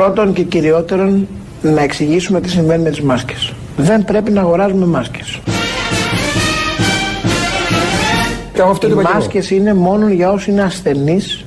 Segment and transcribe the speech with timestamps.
[0.00, 1.28] Πρώτον και κυριότερον
[1.62, 3.52] να εξηγήσουμε τι συμβαίνει με τις μάσκες.
[3.76, 5.40] Δεν πρέπει να αγοράζουμε μάσκες.
[8.52, 9.18] Και αυτό Οι το είπα και εγώ.
[9.18, 11.44] μάσκες είναι μόνο για όσοι είναι ασθενείς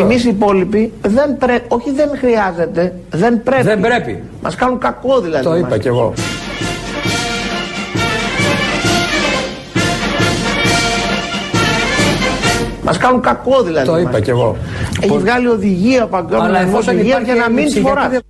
[0.00, 3.62] Εμείς οι υπόλοιποι δεν πρέπει, όχι δεν χρειάζεται, δεν πρέπει.
[3.62, 4.22] Δεν πρέπει.
[4.42, 5.44] Μας κάνουν κακό δηλαδή.
[5.44, 5.82] Το οι είπα μάσκες.
[5.82, 6.12] και εγώ.
[12.84, 13.86] Μας κάνουν κακό δηλαδή.
[13.86, 14.24] Το οι είπα μάσκες.
[14.24, 14.56] και εγώ.
[15.00, 18.08] Έχει βγάλει οδηγία παγκόσμια Αλλά εφόσον οδηγία υπάρχει για να μην έλλειψη, τη φορά.
[18.08, 18.26] γιατί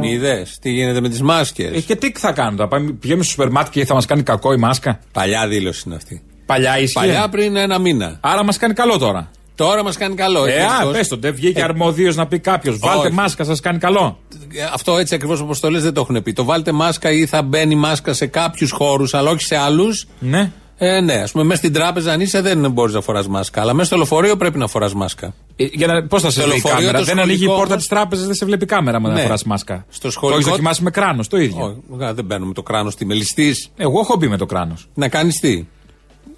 [0.00, 3.32] Είδες τι γίνεται με τις μάσκες; Ε, και τι θα κάνουν, θα πάμε, πηγαίνουμε στο
[3.32, 6.22] σούπερ μάρκετ και θα μας κάνει κακό η μάσκα; Παλιά δήλωση είναι αυτή.
[6.46, 7.00] Παλιά ίσχυε.
[7.00, 8.18] Παλιά πριν ένα μήνα.
[8.20, 9.30] Άρα μας κάνει καλό τώρα.
[9.54, 10.44] Τώρα μας κάνει καλό.
[10.46, 10.92] Ε, α, Ευτυχώς.
[10.96, 12.78] πες το, δεν βγήκε Ε, αρμοδίω να πει κάποιος.
[12.78, 13.12] Βάλτε όχι.
[13.14, 14.18] μάσκα, σας κάνει καλό.
[14.54, 16.32] Ε, Αυτό έτσι ακριβώς όπως το λες δεν το έχουν πει.
[16.32, 20.06] Το βάλτε μάσκα ή θα μπαίνει μάσκα σε κάποιους χώρους, αλλά όχι σε άλλους.
[20.18, 20.50] Ναι.
[20.80, 23.60] Ε, ναι, ας πούμε, μέσα στην τράπεζα, αν είσαι, δεν μπορείς να φοράς μάσκα.
[23.60, 25.34] Αλλά μέσα στο λεωφορείο πρέπει να φοράς μάσκα.
[25.56, 27.36] Ε, Για να, πώς θα σε Το βλέπει η λεωφορείο, κάμερα; το Δεν ανοίγει η
[27.36, 27.86] σχολικό πόρτα όμως.
[27.86, 29.20] της τράπεζας, δεν σε βλέπει η κάμερα με να Ναι.
[29.22, 29.84] φοράς μάσκα.
[29.88, 31.64] Στο Το σχολικό- έχει δοκιμάσει με κράνος, το ίδιο.
[31.64, 33.70] Όχι, γα, δεν μπαίνουμε το κράνος στη μελιστής.
[33.76, 34.88] Εγώ έχω μπει με το κράνος.
[34.94, 35.66] Να κάνεις τι;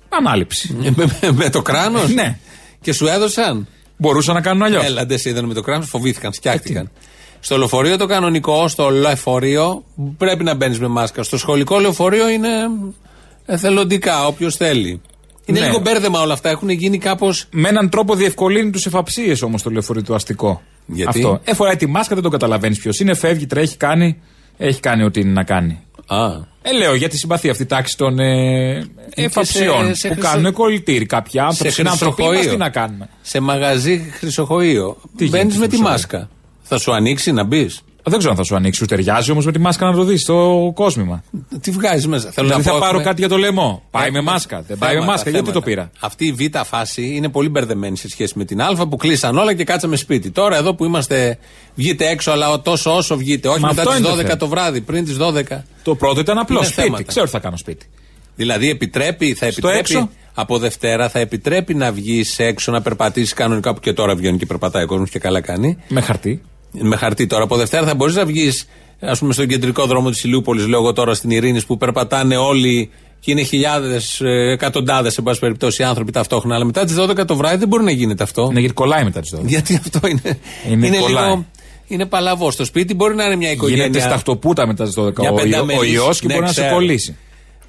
[0.08, 0.76] Ανάληψη.
[0.82, 2.38] Ε, με, με- με το κράνος; Ναι.
[2.80, 3.66] Και σου έδωσαν;
[3.96, 4.84] Μπορούσα να κάνουν αλλιώς.
[4.84, 6.90] Έλαντε, σε είδαν με το κράνος, φοβήθηκαν, Ε, σκιάχτηκαν.
[7.40, 9.84] Στο λεωφορείο το κανονικό, στο λεωφορείο
[10.16, 11.22] πρέπει να μπαίνεις με μάσκα.
[11.22, 12.48] Στο σχολικό λεωφορείο είναι
[13.52, 15.00] εθελοντικά, όποιος θέλει.
[15.44, 15.66] Είναι Ναι.
[15.66, 16.48] λίγο μπέρδεμα όλα αυτά.
[16.50, 17.32] Έχουν γίνει κάπω.
[17.50, 20.62] Με έναν τρόπο διευκολύνει τους εφαψίες όμως το λεωφορείο του αστικό.
[20.86, 21.40] Γιατί; Αυτό.
[21.44, 24.20] Ε, φοράει τη μάσκα, δεν το καταλαβαίνεις ποιος είναι, φεύγει, τρέχει, κάνει.
[24.56, 25.80] Έχει κάνει ό,τι είναι να κάνει.
[26.06, 26.26] Α,
[26.62, 28.84] Ε, λέω για τη συμπαθία αυτή τάξη των ε,
[29.14, 31.06] εφαψιών σε- σε που χρυσο- κάνουν κολλητήρι.
[31.06, 32.52] Κάποιοι άνθρωποι, σε συνάνθρωποι μας, χρυσοχοείο.
[32.52, 34.96] τι να κάνουμε; σε μαγαζί χρυσοχοείο.
[35.16, 36.28] Τι Μπαίνεις γίνεται με στο τη χρυσοχοείο; μάσκα.
[36.62, 38.80] Θα σου ανοίξει να μπεις; Δεν ξέρω αν θα σου ανοίξει.
[38.80, 41.22] Σου ταιριάζει όμως με τη μάσκα να το δεις στο κόσμημα.
[41.60, 43.82] Τι βγάζεις μέσα; Θέλω Δηλαδή να θα πω, πάρω έχουμε- κάτι για το λαιμό.
[43.90, 44.62] Πάει με έχουμε μάσκα.
[44.66, 45.30] Δεν πάει με θέματα, μάσκα.
[45.30, 45.70] Γιατί το θέματα.
[45.70, 49.38] πήρα; Αυτή η β' φάση είναι πολύ μπερδεμένη σε σχέση με την Α που κλείσαν
[49.38, 50.30] όλα και κάτσαμε σπίτι.
[50.30, 51.38] Τώρα εδώ που είμαστε,
[51.74, 54.36] βγείτε έξω, αλλά τόσο όσο βγείτε, όχι Μα μετά αυτό τις είναι το 12 θέμα.
[54.36, 55.64] το βράδυ, πριν τις 12.
[55.82, 56.56] Το πρώτο ήταν απλό.
[56.58, 56.82] Είναι Σπίτι.
[56.82, 57.02] θέματα.
[57.02, 57.86] Ξέρω τι θα κάνω σπίτι.
[58.36, 63.32] Δηλαδή επιτρέπει, θα Στο επιτρέπει έξω; από Δευτέρα θα επιτρέπει να βγεις έξω να περπατήσεις
[63.32, 65.76] κανονικά που και τώρα βγαίνει και περπατάει ο κόσμος και καλά κάνει.
[65.88, 66.42] Με χαρτί.
[66.72, 67.42] Με χαρτί τώρα.
[67.44, 68.66] Από Δευτέρα θα μπορείς να βγεις,
[69.00, 72.90] ας πούμε, στον κεντρικό δρόμο της Ηλιούπολης, λέω εγώ τώρα στην Ειρήνης, που περπατάνε όλοι
[73.20, 74.20] και είναι χιλιάδες,
[74.52, 76.54] εκατοντάδες, εν πάση περιπτώσει, άνθρωποι ταυτόχρονα.
[76.54, 78.50] Αλλά μετά τις 12 το βράδυ δεν μπορεί να γίνεται αυτό.
[78.52, 79.40] Ναι, γιατί κολλάει μετά τις 12.
[79.44, 80.38] Γιατί αυτό είναι.
[80.70, 81.24] Είναι κολλάει.
[81.28, 81.46] λίγο.
[81.86, 82.50] Είναι παλαβό.
[82.50, 83.84] Στο σπίτι μπορεί να είναι μια οικογένεια.
[83.84, 85.20] Γίνεται σταχτοπούτα μετά τις 12.
[85.20, 86.74] Μια Ο, ιό- πενταμελής, ο ιό και ναι, μπορεί να σε ξέρω.
[86.74, 87.16] κολλήσει.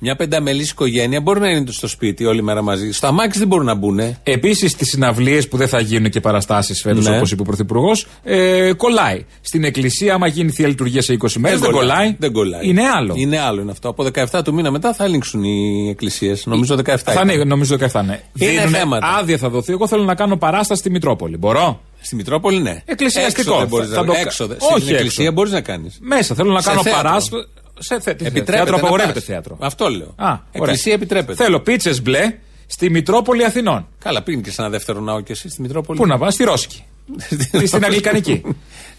[0.04, 2.92] Μια πενταμελής οικογένεια μπορεί να είναι στο σπίτι όλη μέρα μαζί.
[2.92, 4.00] Στα μάξι δεν μπορούν να μπουν.
[4.24, 7.16] Επίσης στι συναυλίες που δεν θα γίνουν και παραστάσεις φέτος, Ναι.
[7.16, 9.26] όπως είπε ο Πρωθυπουργός, ε, κολλάει.
[9.42, 12.16] Στην εκκλησία, άμα γίνει θεία λειτουργία σε 20 μέρες, δεν, κολλάει.
[12.20, 12.68] Δεν κολλάει.
[12.68, 13.14] Είναι άλλο.
[13.18, 13.90] Είναι άλλο είναι αυτό.
[13.90, 16.46] Από 17 του μήνα μετά θα ανοίξουν οι εκκλησίες.
[16.46, 16.82] Νομίζω 17.
[16.98, 17.30] Θα ήταν.
[17.30, 18.20] είναι, νομίζω 17 ναι.
[18.38, 19.08] Είναι Δίνουνε, θέματα.
[19.20, 19.72] Άδεια θα δοθεί.
[19.72, 21.38] Εγώ θέλω να κάνω παράσταση στη Μητρόπολη.
[21.38, 22.82] Μπορώ; Στη Μητρόπολη, ναι.
[22.86, 23.46] Εκκλησιαστικός.
[23.46, 25.34] Έξω δεν μπορείς Θα- να θα το κα- Έξω, δεν- Όχι Στην εκκλησία έξω.
[25.36, 25.98] μπορείς να κάνεις.
[26.02, 27.02] Μέσα θέλω να Σε κάνω θέατρο.
[27.02, 27.44] παράσταση.
[27.80, 28.52] Σε θέ, τι Επιτρέπεται.
[28.52, 29.24] θέατρο να απαγορεύεται πας.
[29.24, 29.58] θέατρο.
[29.60, 30.08] Αυτό λέω.
[30.08, 30.40] Α, ωραία.
[30.52, 31.44] Εκκλησία επιτρέπεται.
[31.44, 32.34] Θέλω πίτσες μπλε
[32.68, 33.88] στη Μητρόπολη Αθηνών.
[34.04, 36.00] Καλά, πήγαινε και σε ένα δεύτερο ναό και εσύ στη Μητρόπολη.
[36.00, 36.84] Πού να πάω, στη Ρώσικη.
[37.66, 38.42] στην Αγγλικανική.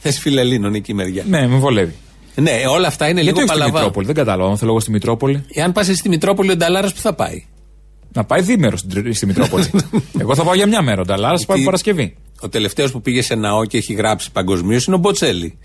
[0.01, 1.25] Θες φιλελλήνων εκεί μεριά.
[1.29, 1.95] ναι, με βολεύει.
[2.35, 3.79] Ναι, όλα αυτά είναι Γιατί λίγο όχι στη παλαβά.
[3.79, 4.51] Μητρόπολη, δεν κατάλαβα.
[4.51, 5.45] Αν θέλω εγώ στη Μητρόπολη.
[5.55, 7.45] Εάν πας στη Μητρόπολη, ο Νταλάρας που θα πάει;
[8.13, 9.71] Να πάει δίμερο στην- στη Μητρόπολη.
[10.21, 11.01] εγώ θα πάω για μια μέρα.
[11.01, 12.17] Ο Νταλάρας πάει Γιατί- Παρασκευή.
[12.41, 15.59] Ο τελευταίος που πήγε σε ναό και έχει γράψει παγκοσμίως είναι ο Μποτσέλη.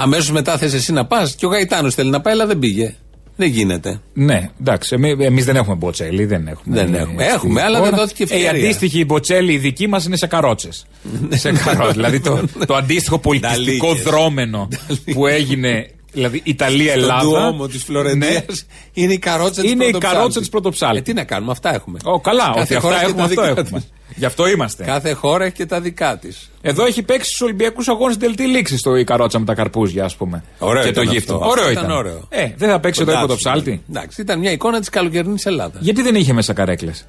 [0.00, 2.94] Αμέσως μετά θες εσύ να πας και ο Γαϊτάνος θέλει να πάει, αλλά δεν πήγε.
[3.36, 4.00] Δεν γίνεται.
[4.12, 4.96] Ναι, εντάξει.
[5.20, 6.24] Εμεί δεν έχουμε μποτσέλη.
[6.24, 6.76] Δεν έχουμε.
[6.76, 7.22] Δεν Ε, έχουμε.
[7.22, 7.90] στη Έχουμε, αλλά χώρα.
[7.90, 8.50] δεν δόθηκε Ε, η ευκαιρία.
[8.66, 10.86] αντίστοιχη μποτσέλη η δική μας είναι σε καρότσες.
[11.28, 11.92] σε καρότσε.
[11.92, 14.04] δηλαδή το, το αντίστοιχο πολιτιστικό Νταλίκες.
[14.12, 14.68] δρόμενο
[15.12, 15.86] που έγινε.
[16.12, 17.20] Δηλαδή Ιταλία-Ελλάδα.
[17.20, 19.02] Το ντουόμο της Φλωρεντίας Ναι.
[19.02, 20.98] είναι η καρότσα της Είναι η καρότσα της πρωτοψάλτης.
[21.00, 21.98] Ε, τι να κάνουμε, αυτά έχουμε.
[22.04, 23.78] Ω, καλά, Κάθε ότι χώρα αυτά έχει έχουμε, τα αυτό δικά έχουμε.
[23.80, 23.88] της.
[24.16, 24.84] Γι' αυτό είμαστε.
[24.84, 26.50] Κάθε χώρα έχει και τα δικά της.
[26.60, 30.04] Εδώ έχει παίξει στους Ολυμπιακούς Αγώνες την τελτή λήξη στο η καρότσα με τα καρπούζια,
[30.04, 30.44] ας πούμε.
[30.58, 31.34] Ωραίο και το ήταν γύφτο.
[31.34, 31.46] αυτό.
[31.48, 31.84] Ωραίο Αυτό ήταν.
[31.84, 32.26] ήταν ωραίο.
[32.28, 33.42] Ε, δεν θα παίξει εδώ Κοντά υπό το τους.
[33.44, 33.82] ψάλτη.
[33.90, 35.82] Εντάξει, ήταν μια εικόνα της καλοκαιρινής Ελλάδας.
[35.82, 37.06] Γιατί δεν είχε μέσα καρέκλες;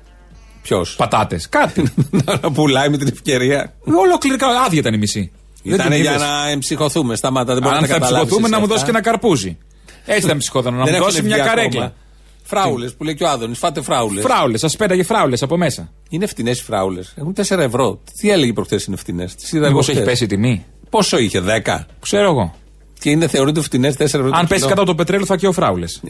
[0.61, 1.49] Ποιος; Πατάτες.
[1.49, 1.93] Κάτι.
[2.41, 3.73] Να πουλάει με την ευκαιρία.
[3.83, 5.31] Ολόκληρη άδεια ήταν η μισή.
[5.63, 6.21] Δεν Ήταν την για είδες.
[6.27, 7.15] να εμψυχωθούμε.
[7.15, 8.91] Σταμάτα, δεν μπορεί Αν να θα καταλάβεις ψυχοθούμε εσύ να μου δώσεις αυτά.
[8.93, 9.57] και ένα καρπούζι.
[10.05, 11.83] Έτσι θα ψυχόταν, να Δεν μου έχουν δώσει μια βγει καρέκλα.
[11.83, 11.93] ακόμα.
[12.43, 13.57] Φράουλες που λέει και ο Άδωνης.
[13.57, 14.23] Φάτε φράουλες.
[14.23, 15.91] Φράουλες, σας πέταγε φράουλες από μέσα.
[16.09, 17.13] Είναι φτηνές οι φράουλες.
[17.17, 17.99] Έχουν 4 ευρώ.
[18.21, 19.35] Τι έλεγε προχθές είναι φτηνές.
[19.35, 20.09] Τις είδα εγώ Μήπως έχει χθες.
[20.09, 21.85] πέσει η τιμή; Πόσο είχε, 10.
[21.99, 22.53] Ξέρω εγώ.
[22.99, 24.29] Και είναι θεωρείται φτηνές 4 ευρώ.
[24.29, 24.69] το Αν πέσει κιλό.
[24.73, 26.01] κατά το πετρέλαιο θα και ο φράουλες.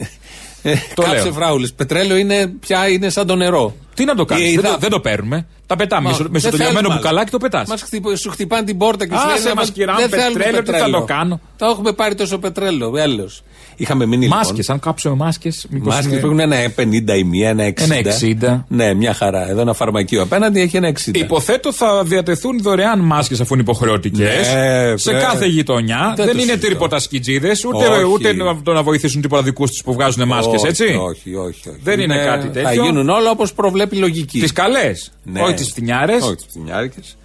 [0.62, 1.32] Ε, Το κάψε λέω.
[1.32, 1.72] φράουλες.
[1.72, 3.74] Πετρέλαιο είναι πια είναι σαν το νερό.
[3.94, 5.46] Τι να το κάνεις, Ε, δεν, είδα- το- δεν το παίρνουμε.
[5.66, 6.08] Τα πετάμε.
[6.10, 7.02] Μα, Με, δεν στο τελειωμένο θέλουμε άλλο.
[7.02, 7.68] μπουκαλάκι το πετάς.
[7.68, 10.08] Μας χτυπ- σου χτυπάνε την πόρτα και σου Άσε λένε μας, «Μα, κυρά μου, δεν
[10.08, 11.40] θέλουμε πετρέλαιο, τι θα το κάνω».
[11.56, 13.42] Το έχουμε πάρει τόσο πετρέλαιο, έλεος.
[13.76, 14.74] Είχαμε μείνει Μάσκες, λοιπόν.
[14.74, 15.66] αν κάψουμε μάσκες.
[15.70, 17.72] Μάσκες που έχουν ένα 50 ή μία, ένα 60.
[17.82, 18.64] Ένα 60.
[18.68, 19.48] Ναι, μια χαρά.
[19.50, 20.92] Εδώ ένα φαρμακείο απέναντι έχει ένα 60.
[21.18, 24.28] Υποθέτω θα διατεθούν δωρεάν μάσκες αφού είναι υποχρεωτικές.
[24.54, 25.26] Ναι, σε βέβαια.
[25.28, 26.12] κάθε γειτονιά.
[26.16, 26.66] Δεν Δεν, το είναι συζητώ.
[26.66, 28.04] τρίποτα σκιτζίδες, ούτε, Όχι.
[28.04, 30.84] ούτε να, το να βοηθήσουν τίποτα δικούς τους που βγάζουν μάσκες, όχι, έτσι.
[30.84, 31.78] Όχι, όχι, όχι.
[31.82, 32.84] Δεν είναι κάτι Θα τέτοιο.
[32.84, 34.40] γίνουν όλα όπως προβλέπει η λογική.
[34.40, 35.12] Τις καλές.
[35.24, 35.40] Ναι.
[35.42, 36.22] Όχι τις φτηνιάρες.
[36.22, 37.16] Όχι τις φτηνιάρικες.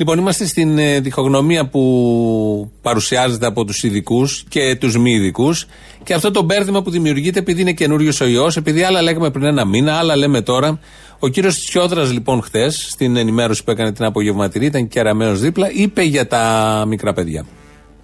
[0.00, 5.66] Λοιπόν, είμαστε στην ε, διχογνωμία που παρουσιάζεται από τους ειδικούς και τους μη ειδικούς
[6.02, 9.44] και αυτό το μπέρδεμα που δημιουργείται επειδή είναι καινούριος ο ιός, επειδή άλλα λέγαμε πριν
[9.44, 10.78] ένα μήνα, άλλα λέμε τώρα.
[11.18, 15.70] Ο κύριος Τσιόδρα, λοιπόν, χθες, στην ενημέρωση που έκανε την απογευματινή, ήταν και αραμαίο δίπλα,
[15.72, 17.46] είπε για τα μικρά παιδιά.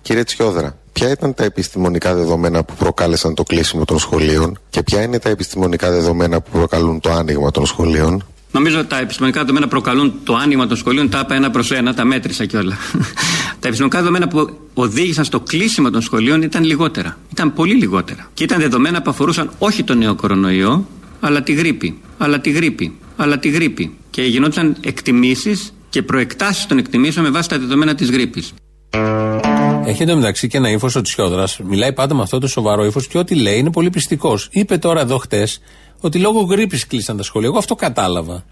[0.02, 5.02] Κύριε Τσιόδρα, ποια ήταν τα επιστημονικά δεδομένα που προκάλεσαν το κλείσιμο των σχολείων και ποια
[5.02, 8.24] είναι τα επιστημονικά δεδομένα που προκαλούν το άνοιγμα των σχολείων;
[8.54, 11.94] Νομίζω ότι τα επιστημονικά δεδομένα προκαλούν το άνοιγμα των σχολείων, τα είπα ένα προς ένα,
[11.94, 12.76] τα μέτρησα κιόλα.
[13.60, 17.18] τα επιστημονικά δεδομένα που οδήγησαν στο κλείσιμο των σχολείων ήταν λιγότερα.
[17.32, 18.30] Ήταν πολύ λιγότερα.
[18.34, 20.86] Και ήταν δεδομένα που αφορούσαν όχι τον νέο κορονοϊό,
[21.20, 22.00] αλλά τη γρήπη.
[22.18, 22.96] Αλλά τη γρήπη.
[23.16, 23.94] Αλλά τη γρήπη.
[24.10, 28.52] Και γινόταν εκτιμήσεις και προεκτάσεις των εκτιμήσεων με βάση τα δεδομένα της γρήπης.
[29.86, 31.58] Έχει εντωμεταξύ και ένα ύφος ο Τσιόδρας.
[31.64, 34.48] Μιλάει πάντα με αυτό το σοβαρό ύφος και ό,τι λέει είναι πολύ πιστικός.
[34.50, 35.60] Είπε τώρα εδώ χτες
[36.06, 37.48] ότι λόγω γρήπης κλείσαν τα σχολεία.
[37.48, 38.44] Εγώ αυτό κατάλαβα.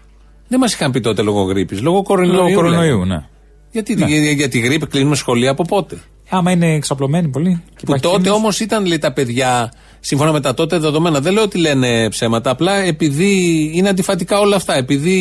[0.47, 1.81] Δεν μας είχαν πει τότε λόγω γρήπης.
[1.81, 2.37] Λόγω κορονοϊού.
[2.37, 3.15] Λόγω κορονοϊού, λέγανε.
[3.15, 3.25] ναι.
[3.71, 5.97] Γιατί για, για τη γρήπη κλείνουμε σχολεία από πότε;
[6.29, 7.49] Άμα είναι εξαπλωμένοι πολύ.
[7.49, 8.37] και Που υπάρχει τότε κίνδυνος.
[8.37, 12.49] όμως ήταν λέει, τα παιδιά, σύμφωνα με τα τότε δεδομένα, δεν λέω ότι λένε ψέματα.
[12.49, 13.31] Απλά επειδή
[13.73, 14.77] είναι αντιφατικά όλα αυτά.
[14.77, 15.13] Επειδή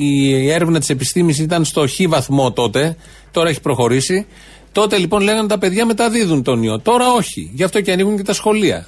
[0.00, 2.96] η έρευνα της επιστήμης ήταν στο χ βαθμό τότε,
[3.30, 4.26] τώρα έχει προχωρήσει.
[4.72, 6.78] Τότε λοιπόν λέγανε τα παιδιά μεταδίδουν τον ιό.
[6.78, 7.50] Τώρα όχι.
[7.54, 8.86] Γι' αυτό και ανοίγουν και τα σχολεία.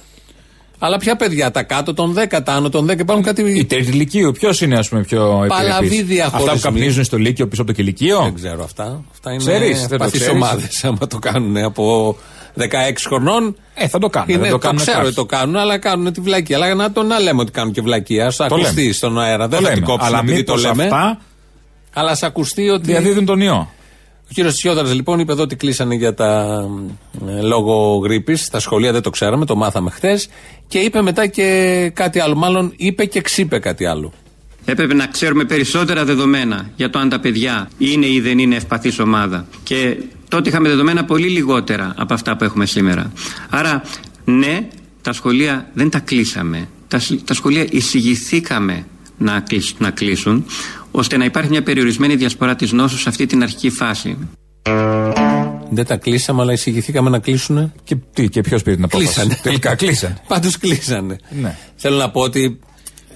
[0.83, 3.41] Αλλά ποια παιδιά, τα κάτω των 10, τα άνω των 10, υπάρχουν κάτι.
[3.59, 6.49] Η τρίτη Λυκείου, ποιος είναι ας πούμε πιο Παλαβή επιρρεπής; διαχωρισμοί.
[6.51, 9.03] Αυτά που καπνίζουν στο Λύκειο πίσω από το κηλικείο; Δεν ξέρω αυτά.
[9.11, 10.41] Αυτά είναι Ξέρεις, δεν το παθείς ξέρεις.
[10.41, 12.15] ομάδες άμα το κάνουν από
[12.57, 12.63] 16
[13.07, 13.55] χρονών.
[13.73, 14.29] Ε, θα το κάνουν.
[14.29, 15.07] Είναι, δεν το, το κάνουν ξέρω κάποιοι.
[15.07, 16.55] ότι το κάνουν, αλλά κάνουν τη βλακία.
[16.57, 18.25] Αλλά να το να λέμε ότι κάνουν και βλακία.
[18.25, 18.93] Α ακουστεί λέμε.
[18.93, 19.47] στον αέρα.
[19.47, 19.85] Δεν Το θα την λέμε.
[19.91, 20.83] κόψουμε Αλλά επειδή το μήπως λέμε.
[20.83, 21.17] αυτά
[21.93, 22.85] Αλλά ας ακουστεί ότι.
[22.85, 23.69] διαδίδουν τον ιό.
[24.31, 26.59] Ο κύριος Τσιόδρα λοιπόν είπε εδώ ότι κλείσανε για τα
[27.27, 28.41] ε, λόγω γρήπης.
[28.41, 30.29] Στα σχολεία δεν το ξέραμε, το μάθαμε χθες.
[30.67, 32.35] Και είπε μετά και κάτι άλλο.
[32.35, 34.13] Μάλλον είπε και ξύπε κάτι άλλο.
[34.65, 38.99] Έπρεπε να ξέρουμε περισσότερα δεδομένα για το αν τα παιδιά είναι ή δεν είναι ευπαθής
[38.99, 39.47] ομάδα.
[39.63, 39.97] Και
[40.29, 43.11] τότε είχαμε δεδομένα πολύ λιγότερα από αυτά που έχουμε σήμερα.
[43.49, 43.81] Άρα,
[44.25, 44.67] ναι,
[45.01, 46.67] τα σχολεία δεν τα κλείσαμε.
[46.87, 48.85] Τα, σ- τα σχολεία εισηγηθήκαμε
[49.17, 50.45] να, κλείσ- να κλείσουν,
[50.91, 54.17] ώστε να υπάρχει μια περιορισμένη διασπορά της νόσου σε αυτή την αρχική φάση.
[55.69, 57.73] Δεν τα κλείσαμε, αλλά εισηγηθήκαμε να κλείσουν.
[57.83, 59.39] Και, τι, και ποιος πήρε την απόφαση; Κλείσανε.
[59.43, 60.17] Τελικά κλείσανε.
[60.27, 61.17] Πάντως κλείσανε.
[61.41, 61.57] Ναι.
[61.75, 62.59] Θέλω να πω ότι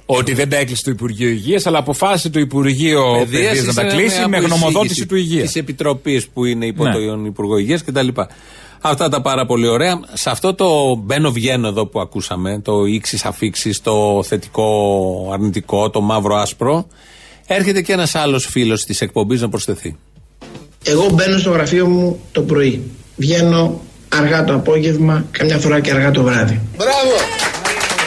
[0.06, 4.27] Ότι δεν τα έκλεισε το Υπουργείο Υγείας, αλλά αποφάσισε το Υπουργείο Παιδείας να τα κλείσει
[4.27, 5.45] με γνωμοδότηση του Υγείας.
[5.45, 6.94] Της επιτροπής που είναι υπό Ναι.
[6.94, 8.07] τον Υπουργό Υγείας κτλ.
[8.81, 10.00] Αυτά τα πάρα πολύ ωραία.
[10.13, 16.01] Σε αυτό το μπαίνω βγαίνω εδώ που ακούσαμε, το ύξης αφήξει, το θετικό αρνητικό, το
[16.01, 16.88] μαύρο άσπρο,
[17.47, 19.95] έρχεται και ένας άλλος φίλος της εκπομπής να προσθεθεί.
[20.83, 22.81] Εγώ μπαίνω στο γραφείο μου το πρωί.
[23.15, 26.62] Βγαίνω αργά το απόγευμα, καμιά φορά και αργά το βράδυ.
[26.77, 27.15] Μπράβο!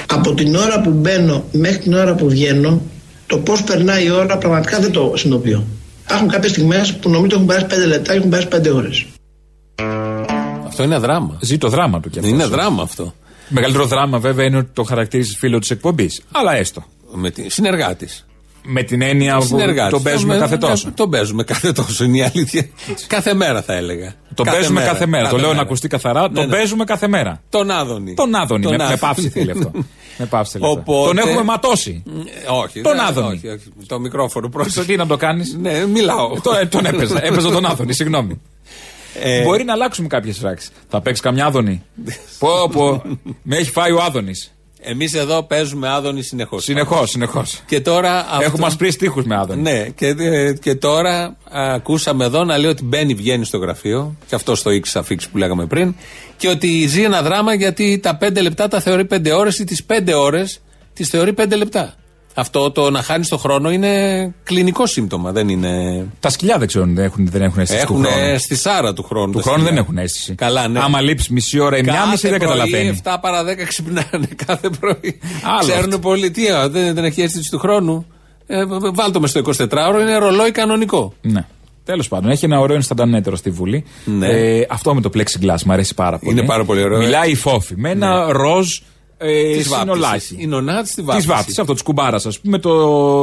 [0.07, 2.83] Από την ώρα που μπαίνω μέχρι την ώρα που βγαίνω,
[3.27, 5.67] το πώς περνάει η ώρα πραγματικά δεν το συνειδητοποιώ.
[6.05, 9.07] Υπάρχουν κάποιες στιγμές που νομίζω έχουν περάσει 5 λεπτά και έχουν περάσει 5 ώρες.
[10.67, 11.39] Αυτό είναι δράμα.
[11.41, 12.33] Ζει το δράμα του κι αυτός.
[12.33, 13.15] Είναι δράμα αυτό.
[13.49, 16.23] Μεγαλύτερο δράμα βέβαια είναι ότι το χαρακτηρίζεις φίλο της εκπομπής.
[16.33, 16.85] Αλλά έστω.
[17.13, 18.27] Με τη, συνεργάτης.
[18.71, 19.93] Με την έννοια που Συνεργάτης.
[19.93, 20.91] τον παίζουμε Ε, κάθε ε, τόσο.
[20.95, 22.69] Τον παίζουμε κάθε τόσο, είναι η αλήθεια.
[23.07, 24.15] κάθε μέρα θα έλεγα.
[24.35, 25.23] Τον Κάθε παίζουμε κάθε μέρα.
[25.25, 25.67] Το κάθε λέω να μέρα.
[25.67, 26.21] ακουστεί καθαρά.
[26.29, 26.57] Ναι, Τον ναι.
[26.57, 27.43] παίζουμε κάθε μέρα.
[27.51, 28.15] Τον Άδωνη.
[28.15, 28.63] Τον Άδωνη.
[28.63, 28.99] Τον Με, με Άδωνη.
[28.99, 29.71] πάυση θέλει αυτό.
[30.19, 30.79] με πάυση θέλει αυτό.
[30.81, 32.03] Οπότε- Τον έχουμε ματώσει.
[32.07, 32.81] Ε, Όχι.
[32.81, 33.37] Τον δεν- Άδωνη.
[33.37, 33.65] Όχι, όχι.
[33.87, 34.85] Το μικρόφωνο Στο πρόσεχε.
[34.85, 36.41] τι να το κάνεις; Ναι, μιλάω.
[36.71, 37.25] τον έπαιζα.
[37.25, 38.41] Έπαιζα τον Άδωνη, συγγνώμη.
[39.23, 40.71] Ε, Μπορεί να αλλάξουμε κάποιες φράξεις.
[40.89, 41.83] Θα παίξει καμιά Άδωνη.
[42.39, 43.03] πω, πω.
[43.43, 44.53] Με έχει φάει ο Άδωνης.
[44.91, 46.63] Εμείς εδώ παίζουμε Άδωνη συνεχώς.
[46.65, 47.61] Συνεχώς, συνεχώς.
[47.67, 48.19] Και τώρα.
[48.31, 49.63] αυτό- Έχουμε ασπρίσει τείχου με Άδωνη.
[49.63, 54.17] Ναι, και, ε, και τώρα α, ακούσαμε εδώ να λέει ότι μπαίνει, βγαίνει στο γραφείο.
[54.29, 55.95] Και αυτό στο X αφήξη που λέγαμε πριν.
[56.37, 59.85] Και ότι ζει ένα δράμα γιατί τα πέντε λεπτά τα θεωρεί πέντε ώρες ή τις
[59.85, 60.61] πέντε ώρες
[60.93, 61.95] τις θεωρεί πέντε λεπτά.
[62.39, 66.05] Αυτό το να χάνεις το χρόνο είναι κλινικό σύμπτωμα, δεν είναι.
[66.21, 68.39] Τα σκυλιά δεν ξέρω αν έχουν, δεν έχουν αίσθηση Έχουν του χρόνου.
[68.39, 69.33] στη σάρα του χρόνου.
[69.33, 69.75] Του τα χρόνου σκυλιά.
[69.75, 70.35] δεν έχουν αίσθηση.
[70.35, 70.81] Καλά, ναι.
[70.83, 73.01] Άμα λείψεις μισή ώρα ή μια μισή δεν καταλαβαίνει.
[73.05, 75.19] 7 παρα 10 ξυπνάνε κάθε πρωί.
[75.45, 75.99] Άλλος Ξέρουν αυτό.
[75.99, 78.07] πολύ τι, α, δεν, δεν έχει αίσθηση του χρόνου.
[78.47, 81.13] Ε, β- β- βάλ το μες στο 24ωρο, είναι ρολόι κανονικό.
[81.21, 81.47] Ναι.
[81.85, 83.85] Τέλος πάντων, έχει ένα ωραίο Ινσταντανέτερο στη Βουλή.
[84.05, 84.27] Ναι.
[84.29, 86.33] Ε, αυτό με το plexiglass μου αρέσει πάρα πολύ.
[86.39, 86.99] Είναι πάρα πολύ ωραίο.
[86.99, 88.67] Μιλάει η Φόφη με ένα ροζ
[89.19, 90.35] ε, συνολάκι.
[90.39, 91.17] Η νονά τη βάφτιση.
[91.17, 92.71] Της βάφτιση, αυτό της κουμπάρας, ας πούμε, το,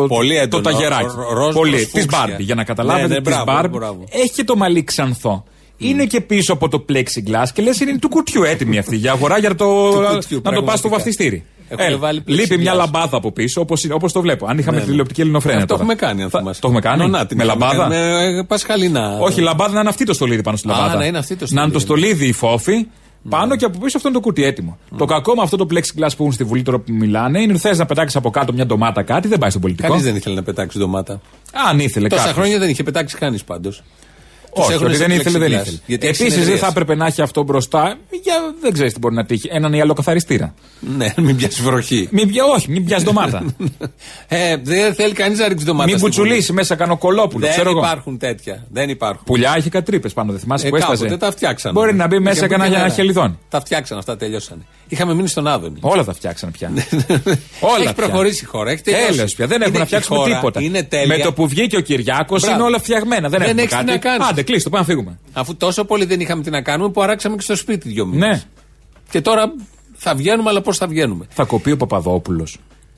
[0.08, 1.04] Πολύ έντονο, το ταγεράκι.
[1.04, 1.72] ρο- ροζ Πολύ.
[1.72, 2.20] προς Της φούξια.
[2.26, 3.08] Μπάρμπι, για να καταλάβετε.
[3.08, 3.78] Ναι, ναι, της μπράβο, Μπάρμπι.
[3.78, 4.04] μπράβο.
[4.10, 5.44] Έχει και το μαλλί ξανθό.
[5.78, 9.38] Είναι και πίσω από το plexiglass και λες είναι του κουτιού έτοιμη αυτή για αγορά
[9.38, 10.90] για το, κουτιού, να το πας στο πραγματικά.
[10.90, 11.46] βαφτιστήρι.
[11.70, 12.60] Έχουν Έλα, βάλει λείπει plexiglass.
[12.60, 14.46] μια λαμπάδα από πίσω όπως όπως το βλέπω.
[14.46, 14.90] Αν είχαμε Ναι, ναι.
[14.90, 15.58] τηλεοπτική ελληνοφρένεια.
[15.62, 15.82] Αυτό τώρα.
[15.84, 16.62] έχουμε κάνει, αν Θα- θυμάσαι.
[16.62, 19.18] Το έχουμε κάνει; Νονά, την με είχαμε λαμπάδα; κάνει, Με ε, πασχαλίνα.
[19.20, 20.96] Όχι, η λαμπάδα να είναι αυτή το στολίδι πάνω στη Α, λαμπάδα.
[20.98, 21.64] να είναι αυτή το Να στολίδι.
[21.66, 22.88] είναι το στολίδι η φόφη.
[23.30, 24.78] Πάνω και από πίσω αυτό είναι το κουτί έτοιμο.
[24.98, 27.62] Το κακό με αυτό το plexiglass που έχουν στη Βουλή τώρα που μιλάνε είναι ότι
[27.62, 29.88] θες να πετάξεις από κάτω μια ντομάτα κάτι, δεν πάει στον πολιτικό.
[29.88, 31.22] Κανείς δεν ήθελε να πετάξει ντομάτα.
[31.70, 32.38] Αν ήθελε Τόσα κάποιος.
[32.38, 33.84] χρόνια δεν είχε πετάξει κανείς πάντως.
[34.62, 35.62] Όχι, έχουν ότι σε δεν ήθελε, δεν plexiglass.
[35.62, 35.78] ήθελε.
[35.86, 36.60] Γιατί έχει Επίση δεν συνεδρίες.
[36.60, 37.96] θα έπρεπε να έχει αυτό μπροστά.
[38.24, 39.48] Για, δεν ξέρεις τι μπορεί να τύχει.
[39.52, 40.54] Έναν ιαλοκαθαριστήρα.
[40.80, 42.08] Ναι, μην πιάσεις βροχή.
[42.12, 43.44] Μην πια, όχι, μην πιάσεις ντομάτα.
[44.28, 45.86] Ε, δεν θέλει κανείς να ρίξει ντομάτα.
[45.86, 47.46] μην στην κουτσουλήσει μέσα κανένα κολόπουλο.
[47.46, 47.80] Δεν ξέρω εγώ.
[47.80, 48.66] υπάρχουν τέτοια.
[48.72, 49.24] Δεν υπάρχουν.
[49.26, 51.04] Πουλιά είχε κάτι τρύπε πάνω, δεν θυμάσαι Ε, που έσταζε.
[51.04, 51.72] κάποτε τα φτιάξαν.
[51.74, 53.40] Μπορεί να μπει μέσα Είχε κανένα μπει για ένα και χελιδόν.
[53.50, 54.62] Τα φτιάξαν αυτά, τελειώσανε.
[54.88, 55.78] Είχαμε μείνει στον Άδωνη.
[55.82, 56.72] Όλα τα φτιάξαν πια.
[57.60, 57.94] Όλα Έχει πια.
[57.94, 58.72] προχωρήσει η χώρα.
[58.72, 59.16] Έχει τελειώσει.
[59.16, 59.48] Τέλος πια.
[59.48, 60.62] Δεν Είναι έχουν να η φτιάξουμε χώρα, τίποτα.
[60.62, 61.18] Είναι τέλεια.
[61.18, 62.56] Με το που βγήκε ο Κυριάκος Μπράβο.
[62.58, 63.30] είναι όλα φτιαγμένα.
[63.30, 63.92] Δεν, Δεν έχουμε έχεις τι κάτι.
[63.92, 64.28] να κάνεις.
[64.28, 65.20] Άντε, κλείστο, πάμε να φύγουμε.
[65.34, 68.30] Αφού τόσο πολύ δεν είχαμε τι να κάνουμε που αράξαμε και στο σπίτι δύο μήνες.
[68.30, 68.42] Ναι.
[69.10, 69.54] Και τώρα
[69.96, 72.58] θα βγαίνουμε, αλλά πώς θα βγαίνουμε; Θα κοπεί ο Παπαδόπουλος.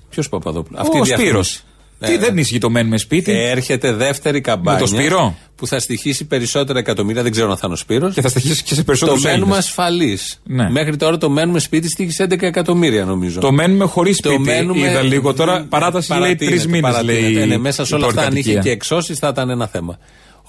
[0.09, 1.07] Ποιος Παπαδόπουλος; Ο η Σπύρος.
[1.17, 1.61] διαφήμιση.
[1.99, 2.17] Τι Ναι.
[2.17, 4.73] δεν ισχύει το μένουμε σπίτι; Έρχεται δεύτερη καμπάνια.
[4.73, 7.23] Με το Σπύρο; Που θα στοιχήσει περισσότερα εκατομμύρια.
[7.23, 8.13] Δεν ξέρω αν θα είναι ο Σπύρος.
[8.13, 9.57] Και θα στοιχήσει και σε Το περισσότερους μένουμε Έλληνες.
[9.65, 10.17] ασφαλή.
[10.43, 10.69] Ναι.
[10.69, 13.39] Μέχρι τώρα το μένουμε σπίτι στήχησε 11 εκατομμύρια νομίζω.
[13.39, 14.43] Το μένουμε χωρίς Το σπίτι.
[14.43, 15.65] μένουμε- Είδα λίγο τώρα.
[15.69, 16.81] Παράταση λέει παρατείνεται, τρει μήνε.
[16.81, 17.19] παρατείνεται.
[17.29, 18.61] Λέει Ναι, μέσα σε η όλα αυτά, αν είχε πολυκατοικία.
[18.71, 19.97] και εξώσεις, θα ήταν ένα θέμα.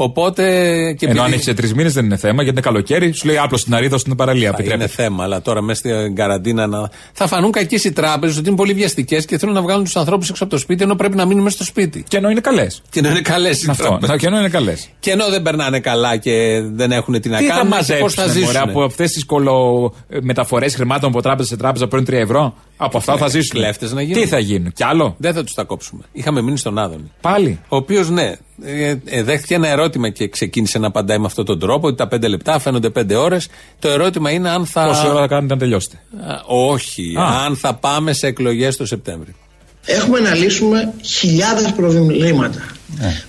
[0.00, 0.42] Οπότε.
[0.98, 3.26] Και Ενώ αν επειδή- έχεις σε τρεις μήνες δεν είναι θέμα, γιατί είναι καλοκαίρι, σου
[3.26, 4.50] λέει άπλο στην αρίδα στην παραλία.
[4.50, 5.02] Θα είναι Επιτρέπεται.
[5.02, 6.90] θέμα, αλλά τώρα μέσα στην καραντίνα να...
[7.12, 10.30] θα φανούν κακές οι τράπεζες ότι είναι πολύ βιαστικές και θέλουν να βγάλουν τους ανθρώπους
[10.30, 12.04] έξω από το σπίτι ενώ πρέπει να μείνουν μέσα στο σπίτι.
[12.08, 12.82] Και ενώ είναι καλές.
[12.90, 13.82] Και ενώ είναι καλές οι Αυτό.
[13.84, 14.16] τράπεζες.
[14.20, 14.88] Και ενώ είναι καλές.
[15.00, 17.94] Και ενώ δεν περνάνε καλά και δεν έχουν τι να Τι θα κάνουν, πώς θα
[17.94, 18.42] μαζέψουν ζήσουν.
[18.44, 22.98] μωρέ, από αυτές τις κολομεταφορέ χρημάτων από τράπεζα σε τράπεζα που παίρνουν 3 ευρώ; Από
[22.98, 23.60] αυτά θα ζήσουν.
[23.60, 24.22] κλέφτες να γίνουν.
[24.22, 26.02] Τι θα γίνουν, κι άλλο; Δεν θα τους τα κόψουμε.
[26.12, 27.10] Είχαμε μείνει στον Άδωνη.
[27.20, 27.60] Πάλι.
[27.68, 31.58] Ο οποίος, ναι, ε, ε, δέχτηκε ένα ερώτημα και ξεκίνησε να απαντάει με αυτόν τον
[31.58, 33.48] τρόπο, ότι τα πέντε λεπτά φαίνονται πέντε ώρες.
[33.78, 34.86] Το ερώτημα είναι αν θα.
[34.86, 37.44] Πόση ώρα θα κάνετε να τελειώσετε; Α, όχι, Α.
[37.44, 39.34] αν θα πάμε σε εκλογές το Σεπτέμβριο.
[39.90, 42.66] Έχουμε να λύσουμε χιλιάδες προβλήματα.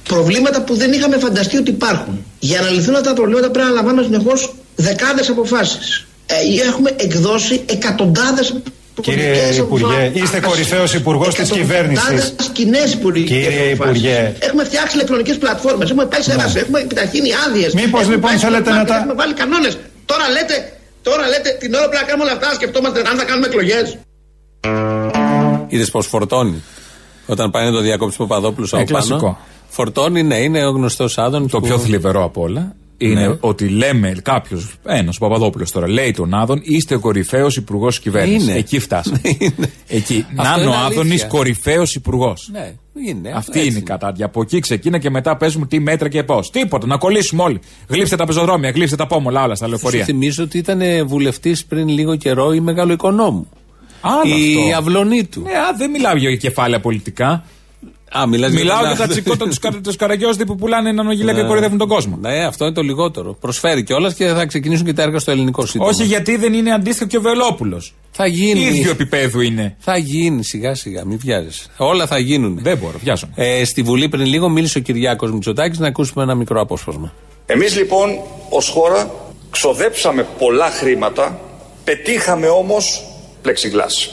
[0.03, 2.25] Προβλήματα που δεν είχαμε φανταστεί ότι υπάρχουν.
[2.39, 6.07] Για να λυθούν αυτά τα προβλήματα πρέπει να λαμβάνουμε συνεχώς δεκάδες αποφάσεις.
[6.25, 8.53] Ε, έχουμε εκδώσει εκατοντάδες
[9.01, 10.21] Κύριε πολιτικές Υπουργέ, αποφάσεις.
[10.21, 12.35] είστε κορυφαίος υπουργός της Εκατοντάδες κυβέρνησης.
[12.57, 14.01] κοινές υπουργικές Κύριε αποφάσεις.
[14.01, 14.35] Υπουργέ.
[14.39, 17.73] Έχουμε φτιάξει ηλεκτρονικές πλατφόρμες, έχουμε πάει σε ένα, έχουμε επιταχύνει άδειες.
[17.73, 19.73] Μήπως, έχουμε λοιπόν, πάει σε θέλετε να μάρκετ, τα- Έχουμε βάλει κανόνες.
[20.05, 20.55] Τώρα λέτε,
[21.07, 23.85] τώρα λέτε την ώρα που πρέπει να κάνουμε όλα αυτά, σκεφτόμαστε αν θα κάνουμε εκλογές.
[25.67, 26.63] Είδες πώ φορτώνει.
[27.25, 29.15] Όταν πάει να το διακόψει Παπαδόπουλος Ε, από κλασικό.
[29.17, 29.37] πάνω.
[29.69, 31.49] Φορτώνει, ναι, είναι ο γνωστός Άδων.
[31.49, 33.35] Το που- πιο θλιβερό απ' όλα είναι Ναι.
[33.39, 38.47] ότι λέμε κάποιος, ένας, ο Παπαδόπουλος τώρα, λέει τον Άδων, είστε ο κορυφαίος υπουργός κυβέρνησης.
[38.47, 38.57] Είναι.
[38.57, 39.21] Εκεί φτάσαμε.
[39.39, 39.71] Είναι.
[39.87, 40.25] Εκεί.
[40.29, 41.27] Αυτό Να είναι είναι ο Άδωνη αλήθεια.
[41.27, 42.49] κορυφαίος υπουργός.
[42.51, 42.73] Ναι,
[43.07, 43.31] είναι.
[43.35, 44.25] Αυτή έτσι είναι η κατάδια.
[44.25, 46.49] Από εκεί ξεκίνα και μετά παίζουμε τι μέτρα και πώς.
[46.49, 47.59] Τίποτα, να κολλήσουμε όλοι.
[47.87, 50.03] Γλύψτε τα πεζοδρόμια, γλύψτε τα πόμολα, όλα στα Σου λεωφορεία.
[50.05, 53.47] θυμίζω ότι ήταν βουλευτής πριν λίγο καιρό η μεγάλο οικονόμου.
[54.01, 54.77] Άλλο Η αυτό.
[54.77, 55.41] αυλωνή του.
[55.41, 57.43] Ναι, α, δεν μιλάω για κεφάλαια πολιτικά.
[58.17, 59.21] Α, μιλάς Μιλάω για τον τα Άδωνη.
[59.21, 62.17] τσικότα τους καραγκιόζδη που πουλάνε νανογυλαία και κορυδεύουν τον κόσμο.
[62.21, 63.33] Ναι, αυτό είναι το λιγότερο.
[63.33, 65.89] Προσφέρει κιόλας και θα ξεκινήσουν και τα έργα στο ελληνικό σύντομα.
[65.89, 67.93] Όχι γιατί δεν είναι αντίστοιχο και ο Βελόπουλος.
[68.11, 68.59] Θα γίνει.
[68.59, 69.75] ίδιο επίπεδου είναι.
[69.79, 71.63] Θα γίνει σιγά σιγά, μην βιάζεσαι.
[71.77, 72.59] Όλα θα γίνουν.
[72.61, 73.33] Δεν μπορώ, βιάζομαι.
[73.35, 77.13] Ε, στη Βουλή πριν λίγο μίλησε ο Κυριάκος Μητσοτάκης να ακούσουμε ένα μικρό απόσπασμα.
[77.45, 78.09] Εμείς λοιπόν
[78.49, 79.11] ως χώρα
[79.49, 81.39] ξοδέψαμε πολλά χρήματα,
[81.83, 83.03] πετύχαμε όμως
[83.41, 84.09] πλεξιγκλάς.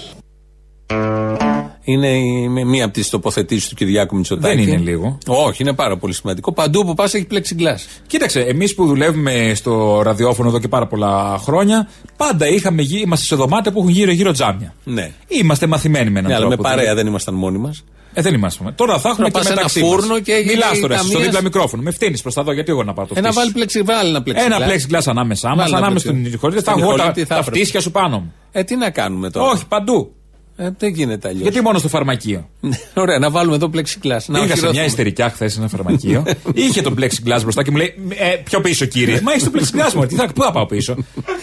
[1.89, 4.57] Είναι η- με μία από τις τοποθετήσεις του Κυριάκου Μητσοτάκη.
[4.57, 5.19] Δεν είναι λίγο.
[5.27, 6.53] Όχι, είναι πάρα πολύ σημαντικό.
[6.53, 8.01] Παντού που πας έχει plexiglass.
[8.07, 13.27] Κοίταξε, εμείς που δουλεύουμε στο ραδιόφωνο εδώ και πάρα πολλά χρόνια, πάντα είχαμε, γι- είμαστε
[13.27, 14.75] σε δωμάτια που έχουν γύρω-γύρω τζάμια.
[14.85, 15.11] Ναι.
[15.29, 16.69] Είμαστε μαθημένοι με έναν Ναι, αλλά με τρόπο.
[16.69, 17.85] παρέα δεν ήμασταν μόνοι μας.
[18.19, 18.73] Ε, δεν είμαστε.
[18.75, 20.21] Τώρα θα έχουμε Τώρα πας και σε ένα μεταξύ φούρνο μας.
[20.23, 21.83] και έχει Μιλάς τώρα εσύ, στο καμίας- δίπλα μικρόφωνο.
[21.83, 23.53] Με φτύνεις προς τα δω, γιατί εγώ να πάω το Ένα φτύσεις.
[23.53, 24.45] βάλει plexiglass, βάλει ένα plexiglass.
[24.45, 26.27] Ένα plexiglass ανάμεσά μας, Βάλει ένα ανάμεσα plexiglass.
[26.29, 26.55] στον χωρίς.
[26.63, 27.57] Θα Στον έχω εγώ τα, Νικολίτη θα τα έπρεπε.
[27.59, 28.33] φτύσια σου πάνω μου.
[28.53, 29.51] Ε, τι να κάνουμε τώρα.
[29.51, 30.15] Όχι, παντού.
[30.59, 31.43] Ε, δεν γίνεται αλλιώς.
[31.43, 32.49] Γιατί μόνο στο φαρμακείο;
[32.95, 33.83] Ωραία, να βάλουμε εδώ plexiglass.
[34.03, 34.71] Να Πήγα σε οχυρωθούμε.
[34.73, 36.25] μια ιστερικιά χθες σε ένα φαρμακείο.
[36.55, 39.21] Είχε το plexiglass μπροστά και μου λέει ε, Πιο πίσω κύριε.
[39.21, 40.07] Μα έχει το plexiglass μου.
[40.07, 40.97] Τι θα, πού θα πάω πίσω;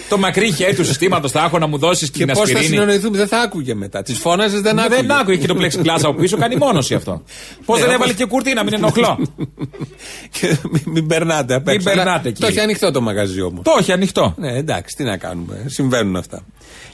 [0.09, 2.65] το μακρύ χέρι του συστήματος θα έχω να μου δώσεις Και την πώς θα ασπιρίνη.
[2.67, 4.01] συνεννοηθούμε, δεν θα άκουγε μετά.
[4.01, 5.01] Τις φώναζες, δεν Μα άκουγε.
[5.01, 7.23] δεν άκουγε και το plexiglass από πίσω, κάνει μόνο αυτό.
[7.65, 9.19] Πώς Ναι, δεν όπως- έβαλε και κουρτίνα, μην ενοχλώ.
[10.29, 11.87] Και μην, μην περνάτε απ' Μην έξω.
[11.89, 12.49] περνάτε, Αλλά Το κύριε.
[12.49, 13.61] έχει ανοιχτό το μαγαζί όμως.
[13.63, 14.33] το έχει ανοιχτό.
[14.37, 15.63] Ναι, εντάξει, τι να κάνουμε.
[15.65, 16.41] Συμβαίνουν αυτά.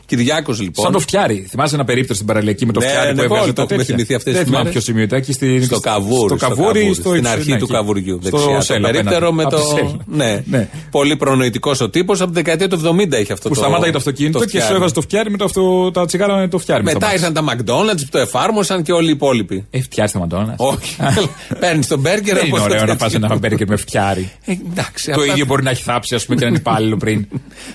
[0.06, 0.84] Κυριάκος λοιπόν.
[0.84, 1.46] Σαν το φτιάρι.
[1.50, 3.56] Θυμάσαι ένα περίπτωμα Βίκτορ στην παραλιακή με το Ναι, φτιάρι ναι, που έβγαζε όλοι το
[3.56, 3.96] τα έχουμε τέτοια.
[3.96, 4.72] θυμηθεί αυτές Δεν τις θυμάμαι μέρες.
[4.72, 5.20] ποιος σημείο ήταν.
[5.20, 6.38] Εκεί στη- Στο καβούρι.
[6.38, 7.74] Στο καβούρι, στο στην ύψος, αρχή ναι, του εκεί.
[7.74, 8.20] καβουριού.
[8.24, 8.56] Στο Δεξιά.
[8.56, 9.36] Το Σέλα περίπτερο απέναντι.
[9.36, 9.58] με Από το.
[9.62, 9.98] τη Σέλα.
[10.06, 10.44] Ναι.
[10.46, 10.68] Ναι.
[10.92, 12.22] Πολύ προνοητικός ο τύπος.
[12.22, 13.60] Από τη δεκαετία του 70 έχει αυτό Που το.
[13.60, 14.66] σταμάταγε το αυτοκίνητο και φτιάρι.
[14.68, 16.84] σου έβαζε το φτιάρι με το αυτό, τα τσιγάρα με το φτιάρι.
[16.84, 17.26] με στο Μετά μάξι.
[17.26, 19.66] ήρθαν τα McDonald's που το εφάρμοσαν και όλοι οι υπόλοιποι.
[19.70, 20.54] Ε, φτιάρι στα Μαντόνα.
[20.58, 20.96] Όχι.
[21.60, 22.98] Παίρνεις τον μπέργκερ Δεν από είναι το ωραίο να τέτοιο.
[23.06, 24.32] φας ένα μπέργκερ με φτιάρι.
[24.46, 25.12] Ε, Εντάξει.
[25.12, 27.28] Το αυτά- ίδιο μπορεί να έχει θάψει, ας πούμε, και έναν υπάλληλο πριν.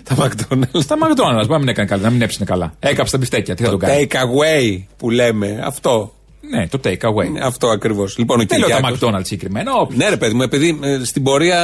[0.03, 0.81] Τα McDonald's.
[0.83, 2.75] Στα McDonald's, πάμε να έκανε καλά, να μην έψινε καλά.
[2.79, 5.61] Έκαψε τα μπιστέκια, τι θα Το τον κάνει; take away που λέμε.
[5.65, 6.13] Αυτό.
[6.51, 7.41] Ναι, το take away.
[7.43, 8.19] Αυτό ακριβώς.
[8.19, 9.73] Λοιπόν, ο Δεν λέω τα Κυριάκος- McDonald's συγκεκριμένα.
[9.75, 9.97] όποιο.
[9.97, 11.59] Ναι, ρε παιδί μου, επειδή ε, στην πορεία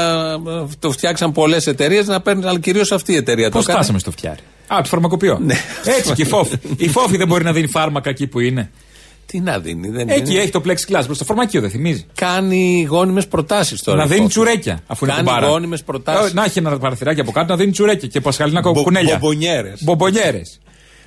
[0.49, 3.77] ε, το φτιάξαν πολλές εταιρείες να παίρνουν, αλλά κυρίως αυτή η εταιρεία Πώς το έκανε.
[3.77, 5.39] φτάσαμε στο φτιάρι; Α, το φαρμακοποιό.
[5.43, 5.55] Ναι.
[5.99, 6.57] Έτσι και η φόφη.
[6.77, 8.71] Η φόφη δεν μπορεί να δίνει φάρμακα εκεί που είναι.
[9.31, 10.41] Τι να δίνει, δεν Εκεί είναι.
[10.41, 12.07] έχει το plexiglass προ το φαρμακείο, δεν θυμίζει.
[12.15, 13.99] Κάνει γόνιμες προτάσεις τώρα.
[13.99, 14.31] να η δίνει Φόφη.
[14.33, 15.49] τσουρέκια αφού είναι Κάνει κουμπάρα.
[15.49, 16.31] γόνιμες προτάσεις.
[16.31, 19.19] Ε, Να έχει ένα παραθυράκι από κάτω να δίνει τσουρέκια και πασχαλίνα κουνέλια.
[19.21, 19.83] μπομπονιέρες.
[19.83, 20.61] Μπομπονιέρες.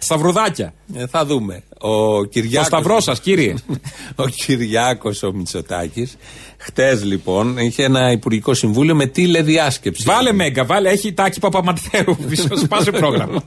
[0.03, 0.73] Σταυρουδάκια.
[0.95, 1.63] Ε, θα δούμε.
[1.77, 2.69] Ο Κυριάκος.
[2.69, 3.53] Το σταυρός σας, κύριε.
[4.15, 6.15] ο Κυριάκος ο Μητσοτάκης.
[6.57, 10.03] Χτες λοιπόν είχε ένα υπουργικό συμβούλιο με τηλεδιάσκεψη.
[10.05, 10.89] βάλε μέγκα, βάλε.
[10.89, 12.17] Έχει τάκι Παπαμαντέου.
[12.63, 13.43] Σπάσε πρόγραμμα.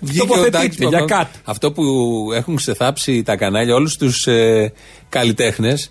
[0.00, 1.38] Βγήκε ο Τοποθετείτε Τάκης για Παπα- κάτι.
[1.44, 1.82] Αυτό που
[2.34, 4.72] έχουν ξεθάψει τα κανάλια, όλους τους ε,
[5.08, 5.90] καλλιτέχνες,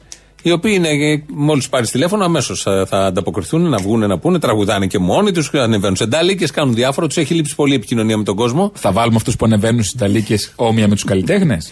[0.50, 4.88] οι οποίοι είναι, μόλις πάρεις τηλέφωνο, αμέσως θα, θα ανταποκριθούν να βγουν να πούνε, τραγουδάνε
[4.88, 7.08] και μόνοι τους, ανεβαίνουν σε ντάλικε, κάνουν διάφορα.
[7.08, 8.72] Τους έχει λείψει πολύ επικοινωνία με τον κόσμο.
[8.76, 11.72] Θα βάλουμε αυτούς που ανεβαίνουν στις ταλίκε όμοια με τους καλλιτέχνες;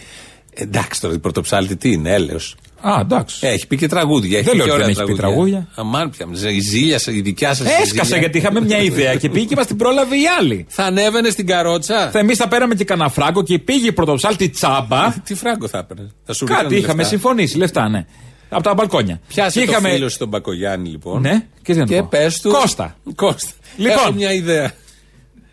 [0.54, 2.56] Εντάξει τώρα, η πρωτοψάλτη τι είναι, έλεος.
[2.80, 3.46] Α, εντάξει.
[3.46, 4.38] Έχει πει και τραγούδια.
[4.38, 5.68] Έχει Δεν πει λέω και ότι ωραία δεν έχει πει τραγούδια.
[5.74, 6.26] Αμάν πια.
[6.50, 7.66] Η ζήλια, σας, η δικιά σας.
[7.82, 10.66] Έσκασα γιατί είχαμε μια ιδέα και πήγε και μας την πρόλαβε η άλλη.
[10.68, 12.10] Θα ανέβαινε στην καρότσα.
[12.14, 15.12] Εμείς θα πέραμε και κανένα φράγκο και πήγε η πρωτοψάλτη τσάμπα.
[15.24, 16.10] Τι φράγκο θα έπαιρνε.
[16.24, 17.08] Θα σου Κάτι ρίχνανε είχαμε λεφτά.
[17.08, 18.06] συμφωνήσει, λεφτά, ναι.
[18.54, 19.20] Από τα μπαλκόνια.
[19.28, 21.20] Πιάσε Και το είχαμε- φίλο σου τον Μπακογιάννη λοιπόν.
[21.20, 22.06] Ναι, και τι να του Και πω.
[22.10, 22.50] πες του.
[22.50, 22.96] Κώστα.
[23.14, 23.50] Κώστα.
[23.76, 23.98] Λοιπόν.
[23.98, 24.72] Έχω μια ιδέα.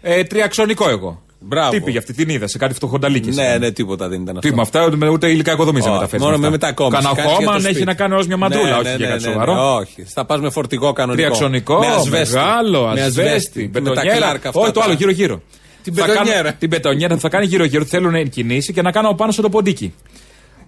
[0.01, 1.21] Ε, τριαξονικό εγώ.
[1.43, 1.71] Μπράβο.
[1.71, 3.29] Τι πήγε αυτή την είδα σε κάτι φτωχονταλίκη.
[3.31, 4.49] Ναι, ναι, τίποτα δεν ήταν αυτό.
[4.49, 6.25] Τι με αυτά, ούτε, ούτε υλικά οικοδομής δεν Όχι, μεταφέρεις.
[6.25, 7.01] Μόνο με μετακόμιση.
[7.03, 7.85] Κανένα Κάνεις για χώμα το αν έχει σπίτι.
[7.85, 9.75] να κάνει ως μια μαντούλα, Ναι, όχι ναι, για ναι, κάτι ναι, ναι, σοβαρό.
[9.75, 10.03] Όχι.
[10.03, 11.23] Θα πας με φορτηγό κανονικό.
[11.27, 12.35] Τριαξονικό, με ασβέστη.
[12.35, 14.15] μεγάλο, Με ασβέστη, Με τα μπετονιέρα.
[14.17, 14.61] κλάρκα αυτά.
[14.61, 15.41] Όχι, το τα- άλλο, γύρω-γύρω.
[15.83, 16.41] Την Θα μπετονιέρα.
[16.41, 17.85] κάνω- Την πετονιέρα θα κάνει γύρω-γύρω.
[17.85, 19.93] Θέλουν κινήσει και να κάνω πάνω στο ποντίκι.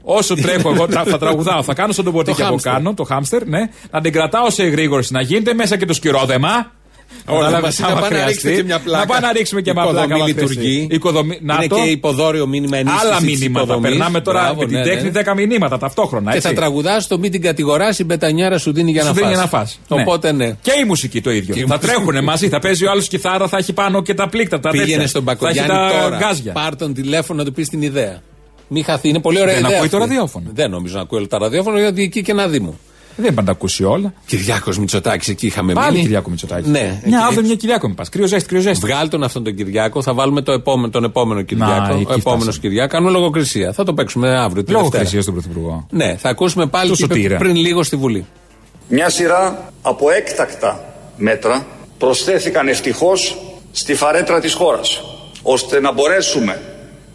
[0.05, 2.71] Όσο τρέχω εγώ, τρα- θα τραγουδάω, θα κάνω στον ποντίκι από χάμστερ.
[2.73, 3.59] κάνω, το χάμστερ, ναι.
[3.91, 6.71] Να την κρατάω σε εγρήγορση, να γίνεται μέσα και το σκυρόδεμα.
[7.25, 8.31] Όλα Κατάλαβες, μαζί, να άμα πάμε να χρειαστεί.
[8.33, 8.99] ρίξετε και μια πλάκα.
[8.99, 10.23] Να πάμε να ρίξουμε και μια Οικοδομή πλάκα.
[10.23, 10.55] άμα χρειαστεί.
[10.55, 10.87] λειτουργεί.
[10.91, 11.75] Οικοδομή, να Είναι το.
[11.75, 13.07] και υποδόριο μήνυμα ενίσχυσης.
[13.09, 13.63] Άλλα της μηνύματα.
[13.65, 13.89] υποδομής.
[13.89, 15.21] Περνάμε τώρα Μπράβο, με την ναι, τέχνη ναι.
[15.21, 16.31] 10 μηνύματα ταυτόχρονα.
[16.31, 16.49] Και έτσι.
[16.49, 19.33] θα τραγουδάς το μην την κατηγοράς, η μπετανιέρα σου δίνει για Σου να δίνει φας.
[19.35, 19.79] για να φας.
[19.87, 20.51] Οπότε ναι.
[20.61, 21.53] Και η μουσική το ίδιο.
[21.53, 21.93] Και η θα μουσική.
[21.95, 24.59] τρέχουν μαζί, θα παίζει ο άλλος κιθάρα, θα έχει πάνω και τα πλήκτα.
[24.59, 25.07] Τα Πήγαινε τέτοια.
[25.07, 26.17] στον Θα έχει Μπακογιάννη τα τώρα.
[26.17, 26.51] γκάζια.
[26.51, 28.21] Πάρ τον τηλέφωνο να του πεις την ιδέα.
[28.67, 29.77] Μη χαθεί, είναι πολύ ωραία Δεν ιδέα.
[29.77, 30.09] ακούει το αυτή.
[30.09, 30.45] ραδιόφωνο.
[30.53, 32.77] Δεν νομίζω να ακούει όλα τα ραδιόφωνο γιατί εκεί και ένα δήμο.
[33.15, 34.13] Δεν πάντα ακούσει όλα.
[34.25, 36.03] Κυριάκος Μητσοτάκης, εκεί είχαμε Πάλι μείνει.
[36.03, 36.67] Κυριάκο Μητσοτάκης.
[36.67, 37.25] Ναι, Μια εκεί.
[37.27, 38.05] αύριο μια Κυριάκο με πα.
[38.11, 38.85] Κρύο ζέστη, κρύο ζέστη.
[38.85, 41.71] Βγάλ τον αυτόν τον Κυριάκο, θα βάλουμε το επόμενο, τον επόμενο Κυριάκο.
[41.93, 42.51] εκεί ο επόμενος φτάσαμε.
[42.61, 42.87] Κυριάκο.
[42.91, 43.73] Κάνουμε λογοκρισία.
[43.73, 44.63] Θα το παίξουμε αύριο.
[44.63, 45.03] τη Λόγω Δευτέρα.
[45.03, 45.87] χρυσία στον Πρωθυπουργό.
[45.89, 47.37] Ναι, θα ακούσουμε πάλι Το τι είπε σωτήρα.
[47.37, 48.25] πριν λίγο στη Βουλή.
[48.87, 51.65] Μια σειρά από έκτακτα μέτρα
[51.97, 53.37] προσθέθηκαν ευτυχώς
[53.71, 55.01] στη φαρέτρα της χώρας,
[55.41, 56.61] ώστε να μπορέσουμε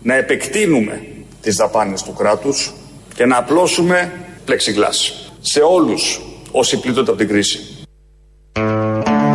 [0.03, 1.01] να επεκτείνουμε
[1.41, 2.73] τις δαπάνες του κράτους
[3.15, 4.13] και να απλώσουμε
[4.45, 6.21] πλεξιγλάς σε όλους
[6.53, 7.59] όσοι πλήττονται από την κρίση.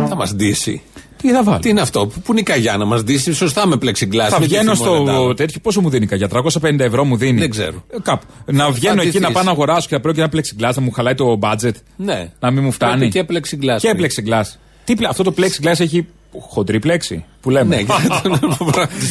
[0.08, 0.82] Θα μας ντύσει.
[1.16, 3.76] Τι θα βάλω; Τι είναι αυτό, πού είναι η καγιά να μας ντύσει, σωστά με
[3.76, 4.28] πλεξιγκλάς.
[4.30, 5.36] Θα μην βγαίνω ντύσει μόνο στο εντάλλον.
[5.36, 5.60] τέτοιο.
[5.62, 7.84] Πόσο μου δίνει για 350 ευρώ μου δίνει; Δεν ξέρω.
[7.90, 8.24] Ε, Κάπου.
[8.46, 9.20] Να βγαίνω εκεί ντυθείς.
[9.20, 11.72] να πάω να αγοράσω και να πρόκειται ένα plexiglass να μου χαλάει το budget.
[11.96, 12.32] Ναι.
[12.40, 12.96] Να μην μου φτάνει.
[12.96, 13.82] Πρέπει και πλεξιγκλάς.
[13.82, 14.44] Και plexiglass.
[14.84, 16.06] Τι, πλε- αυτό το plexiglass έχει
[16.40, 17.76] χοντρή πλέξη που λέμε.
[17.76, 18.40] Ναι, για τον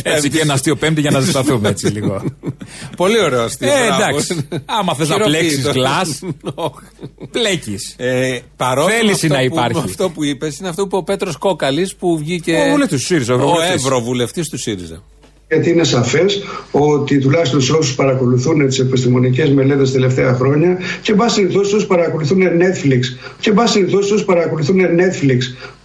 [0.03, 2.23] έτσι και ένα αστείο πέμπτη για να ζεσταθούμε έτσι λίγο.
[2.97, 3.67] Πολύ ωραίο αστείο.
[3.67, 4.03] Ε, μπράβο.
[4.03, 4.47] εντάξει.
[4.65, 5.39] Άμα θες να Χειροποίητο.
[5.39, 6.27] πλέξεις glass,
[6.65, 7.27] Όχι.
[7.31, 7.93] πλέκεις.
[7.97, 9.75] Ε, παρόλο Θέληση με αυτό να που- υπάρχει.
[9.77, 12.65] με Αυτό που είπες είναι αυτό που είπε ο Πέτρος Κόκαλης που βγήκε.
[12.67, 13.83] Ο βουλευτής του ΣΥΡΙΖΑ, ο Ο ευρωβουλευτής.
[13.85, 15.03] ευρωβουλευτής του ΣΥΡΙΖΑ.
[15.49, 21.11] γιατί είναι σαφές ότι τουλάχιστον σε όσους παρακολουθούν τις επιστημονικές μελέτες τα τελευταία χρόνια και
[21.11, 22.99] εν πάση περιπτώσει όσους παρακολουθούν Netflix
[23.39, 25.37] και εν πάση περιπτώσει όσους παρακολουθούν Netflix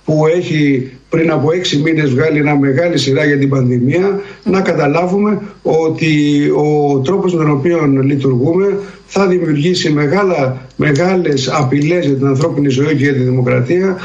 [0.09, 5.41] που έχει πριν από έξι μήνες βγάλει ένα μεγάλη σειρά για την πανδημία να καταλάβουμε
[5.63, 12.69] ότι ο τρόπος με τον οποίο λειτουργούμε θα δημιουργήσει μεγάλα, μεγάλες απειλές για την ανθρώπινη
[12.69, 13.97] ζωή και για τη δημοκρατία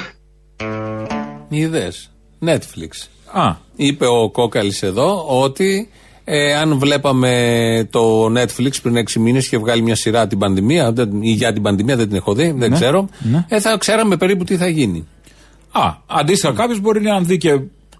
[1.50, 2.12] Είδες.
[2.46, 3.08] Netflix.
[3.32, 5.89] Α, Είπε ο Κόκαλης εδώ ότι
[6.24, 11.22] ε, αν βλέπαμε το Netflix πριν 6 μήνες και βγάλει μια σειρά την πανδημία δεν,
[11.22, 13.10] ή για την πανδημία, δεν την έχω δει, δεν ξέρω.
[13.20, 13.46] ναι.
[13.50, 15.08] Ε, θα ξέραμε περίπου τι θα γίνει.
[15.74, 17.60] Α αντίστοιχα κάποιος μπορεί να δει και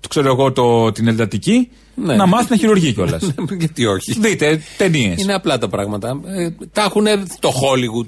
[0.10, 2.16] ξέρω εγώ το, την εντατική Ναι.
[2.16, 3.34] να μάθει να χειρουργεί κιόλας.
[3.60, 4.14] Γιατί όχι.
[4.20, 5.22] Δείτε ταινίες.
[5.22, 6.20] Είναι απλά τα πράγματα.
[6.26, 7.06] Ε, τα έχουν
[7.40, 8.08] το Hollywood.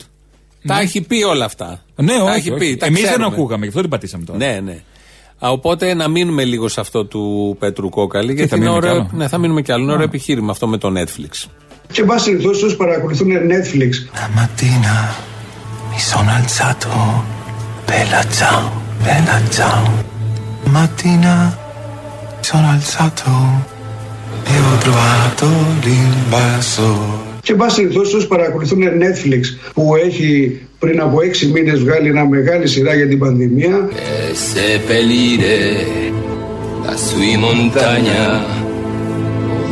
[0.67, 1.83] Τα έχει πει όλα αυτά.
[1.95, 2.37] Ναι, τα όχι.
[2.37, 2.59] έχει όχι.
[2.59, 2.75] πει.
[2.77, 3.35] τα Εμείς δεν ξέρουμε.
[3.35, 4.37] ακούγαμε, γι' αυτό την πατήσαμε τώρα.
[4.37, 4.81] Ναι, ναι.
[5.39, 8.33] Α, οπότε να μείνουμε λίγο σε αυτό του Πέτρου Κόκαλη.
[8.33, 9.83] γιατί θα είναι μείνουμε ωραίο, κι άλλο; ναι, θα μείνουμε κι άλλο.
[9.83, 11.49] Είναι ωραίο επιχείρημα αυτό με το Netflix.
[11.91, 13.91] Και εν πάση περιπτώσει όσοι παρακολουθούν Netflix.
[14.19, 14.95] La mattina
[15.91, 16.89] mi sono alzato,
[27.41, 29.41] και πάση περιπτώσει όσοι παρακολουθούν Netflix
[29.73, 33.89] που έχει πριν από έξι μήνες βγάλει ένα μεγάλη σειρά για την πανδημία.
[34.31, 35.61] Εσέπελιρε
[36.85, 37.37] τα σουή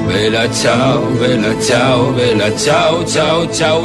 [0.07, 3.81] Βέλα τσάου, βέλα τσάου, τσάου, τσάου,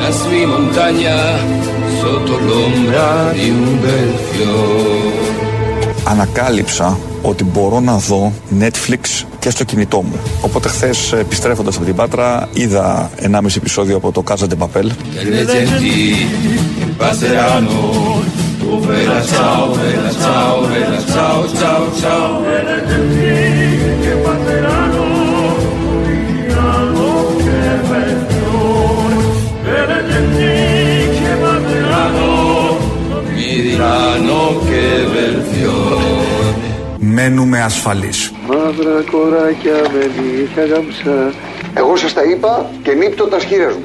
[0.00, 1.40] τα σουή μοντάνια
[2.02, 5.20] sotto l'ombra di un bel fiore.
[6.04, 10.16] Ανακάλυψα ότι μπορώ να δω Netflix και στο κινητό μου.
[10.40, 14.90] Οπότε χθες επιστρέφοντας από την Πάτρα είδα 1,5 επεισόδιο από το Casa de Papel.
[30.42, 30.51] che
[33.82, 36.10] mi diranno che bel fiore.
[36.98, 38.32] Μένουμε ασφαλείς.
[38.46, 41.32] Μαύρα κοράκια με νύχια γαμψά.
[41.74, 43.84] Εγώ σας τα είπα και νύπτω τα σχήρες μου.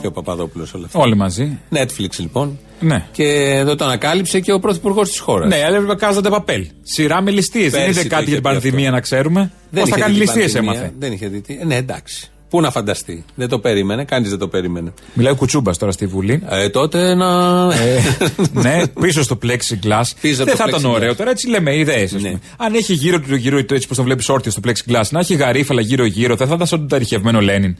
[0.00, 0.98] Και ο Παπαδόπουλος όλα αυτά.
[0.98, 1.58] Όλοι μαζί.
[1.74, 2.58] Netflix λοιπόν.
[2.80, 3.06] Ναι.
[3.12, 3.24] Και
[3.54, 5.48] εδώ το ανακάλυψε και ο πρωθυπουργός της χώρας.
[5.48, 6.66] Ναι, αλλά έβλεπε κάζατε παπέλ.
[6.82, 7.70] Σειρά με ληστείες.
[7.70, 8.94] Δεν Πέρσι είδε το κάτι είχε για την πει πανδημία αυτό.
[8.94, 9.52] να ξέρουμε.
[9.70, 10.94] Πώς θα είχε κάνει δει την ληστείες πανδημία, έμαθε.
[10.98, 11.40] Δεν είχε δει.
[11.40, 12.30] τι- Ε, ναι, εντάξει.
[12.52, 13.24] Πού να φανταστεί.
[13.34, 14.04] Δεν το περίμενε.
[14.04, 14.92] Κανείς δεν το περίμενε.
[15.14, 16.42] Μιλάει ο Κουτσούμπας τώρα στη Βουλή.
[16.48, 17.66] Ε, τότε να.
[18.62, 20.02] ναι, πίσω στο plexiglass.
[20.20, 20.94] Πίσω δεν από θα το ήταν plexiglass.
[20.94, 22.12] ωραίο τώρα, έτσι λέμε ιδέες.
[22.12, 22.32] Ναι.
[22.56, 25.80] Αν έχει γύρω του γύρω, έτσι πώς το βλέπεις όρθιο στο plexiglass, να έχει γαρίφαλα
[25.80, 27.76] γύρω-γύρω, δεν θα ήταν σαν το ταριχευμένο Λένιν.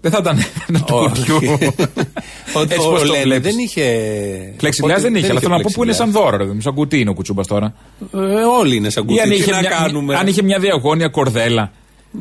[0.00, 0.38] Δεν θα ήταν
[0.68, 1.08] ένα του Όχι.
[1.32, 1.58] κουτιού.
[2.54, 3.50] Ο, Έτσι ο, πώς το Λένιν βλέπεις.
[3.54, 3.84] δεν είχε.
[4.60, 5.96] Plexiglass Πότε- δεν είχε, αλλά θέλω να πω που είναι plexiglass.
[5.96, 6.36] σαν δώρο.
[6.36, 7.74] ρε, Σαν κουτί είναι ο Κουτσούμπας τώρα.
[8.14, 8.18] Ε,
[8.60, 9.20] όλοι είναι σαν Ή κουτί.
[9.20, 11.72] αν Τι είχε, να μια, κάνουμε; αν είχε μια διαγώνια κορδέλα.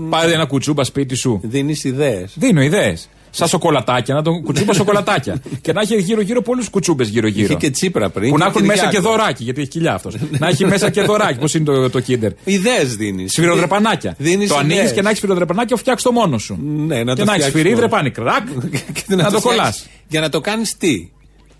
[0.09, 1.39] Πάρε ένα κουτσούμπα σπίτι σου.
[1.43, 2.33] Δίνεις ιδέες.
[2.35, 3.09] Δίνω ιδέες.
[3.33, 5.41] Σαν σοκολατάκια, να τον κουτσούμπα σοκολατάκια.
[5.61, 7.45] και να έχει γύρω-γύρω πολλούς κουτσούμπες γύρω-γύρω.
[7.45, 8.29] Είχε και τσίπρα πριν.
[8.29, 9.09] Που να και έχουν μέσα και Κυριάκο.
[9.09, 10.15] δωράκι, γιατί έχει κοιλιά αυτός.
[10.39, 12.31] να έχει μέσα και δωράκι, πώς είναι το, το κίντερ.
[12.43, 13.31] Ιδέες δίνεις.
[13.31, 14.15] Σφυροδρεπανάκια.
[14.17, 14.91] Δίνεις το ανοίγεις ιδέες.
[14.91, 16.59] και να έχεις σφυροδρεπανάκια, φτιάξει το μόνο σου.
[16.61, 17.79] Ναι, να και το να έχεις φτιάξεις σφυρί, μόνο.
[17.79, 18.09] δρεπάνι.
[18.09, 18.47] Κρακ.
[18.97, 19.41] Και να το φτιάξεις.
[19.41, 19.87] κολλάς.
[20.07, 21.09] Για να το κάνεις τι;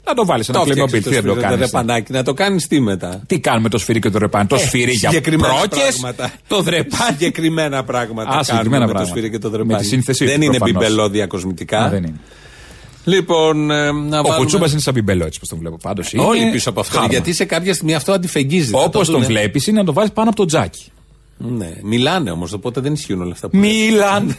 [0.06, 1.00] Να το βάλεις ένα Το κλεμμοπίλ.
[1.00, 3.78] φτιάξεις Τι δεν το σφυρί, κάνεις; ρεπανάκι, Να το κάνεις τι μετά; Τι κάνουμε το
[3.78, 5.96] σφυρί και το ρεπάνι; Το σφυρί για Ε, συγκεκριμένα πρόκες.
[6.00, 6.34] πράγματα.
[6.48, 7.12] Το δρεπάνι.
[7.12, 8.28] Συγκεκριμένα πράγματα.
[8.30, 9.16] Α, κάνουμε συγκεκριμένα με το πράγματα.
[9.20, 9.82] σφυρί και το Με δρεπάνι.
[9.82, 10.82] τη σύνθεσή Δεν του, είναι προφανώς.
[10.88, 11.80] μπιμπελό διακοσμητικά.
[11.80, 12.20] Α, δεν είναι.
[13.04, 15.78] Λοιπόν, ε, να Ο βάλουμε- Κουτσούμπας είναι σαν μπιμπελό, έτσι πώ τον βλέπω.
[15.82, 17.06] Πάντως Όλοι πίσω από αυτό.
[17.10, 18.72] Γιατί σε κάποια στιγμή αυτό αντιφεγγίζει.
[18.72, 19.26] Θα Όπως το τον δουνε.
[19.34, 20.92] βλέπεις είναι να το βάλεις πάνω από το τζάκι.
[21.44, 23.66] Ναι, μιλάνε όμως, οπότε δεν ισχύουν όλα αυτά που λες.
[23.72, 24.38] Μιλάνε.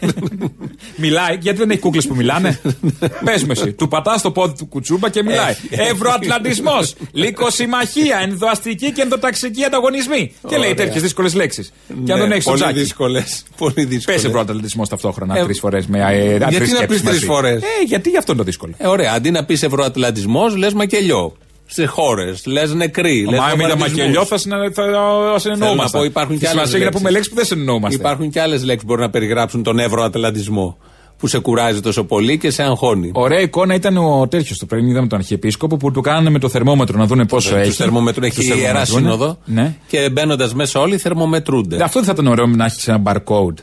[0.97, 2.61] μιλάει, γιατί δεν έχει κούκλες που μιλάνε;
[3.25, 3.73] Πες με εσύ.
[3.73, 5.55] Του πατάς το πόδι του κουτσούμπα και μιλάει.
[5.71, 10.33] Ευρωατλαντισμός, λυκοσυμμαχία, ενδοαστική και ενδοταξική ανταγωνισμοί.
[10.49, 10.85] Και λέει Ωραία.
[10.85, 11.73] τέτοιες δύσκολες λέξεις.
[12.05, 12.79] Και αν Ναι, τον έχεις στο πολύ τζάκι.
[12.79, 13.43] δύσκολες.
[13.57, 14.25] Πολύ Πες δύσκολες.
[14.25, 17.25] ευρωατλαντισμός ταυτόχρονα Ε, τρεις φορές με ε, γιατί τρεις να σκέψεις πεις τρεις μαζί.
[17.25, 18.75] φορές; Ε, γιατί γι' αυτό είναι το δύσκολο.
[18.79, 21.37] Ε, ωραία, αντί να πεις ευρωατλαντισμός, λες μακελιό.
[21.73, 23.27] Σε χώρες, λες νεκροί.
[23.31, 23.99] λες Μα αν ήταν βομβαρδισμούς.
[23.99, 25.97] μακελιό θα συνα- θα Θέλω συνεννοούμαστε.
[25.97, 27.13] να πω, υπάρχουν και Στη άλλες σημασία είναι να πούμε λέξεις.
[27.15, 27.97] λέξεις που δεν συνεννοούμαστε.
[28.01, 30.77] Υπάρχουν και άλλες λέξεις που μπορούν να περιγράψουν τον ευρωατλαντισμό.
[31.19, 33.11] Που σε κουράζει τόσο πολύ και σε αγχώνει.
[33.15, 36.49] Ωραία εικόνα ήταν ο τέτοιος το πριν είδαμε τον Αρχιεπίσκοπο που του κάνανε με το
[36.49, 37.69] θερμόμετρο να δούνε πόσο έχει.
[37.69, 39.03] Του θερμομετρούν, Τους έχει η ιερά θερμομετρούνε.
[39.15, 39.39] σύνοδο.
[39.45, 39.75] Ναι.
[39.87, 41.83] Και μπαίνοντας μέσα όλοι θερμομετρούνται.
[41.85, 43.55] Αυτό δεν θα ήταν ωραίο να έχεις ένα barcode.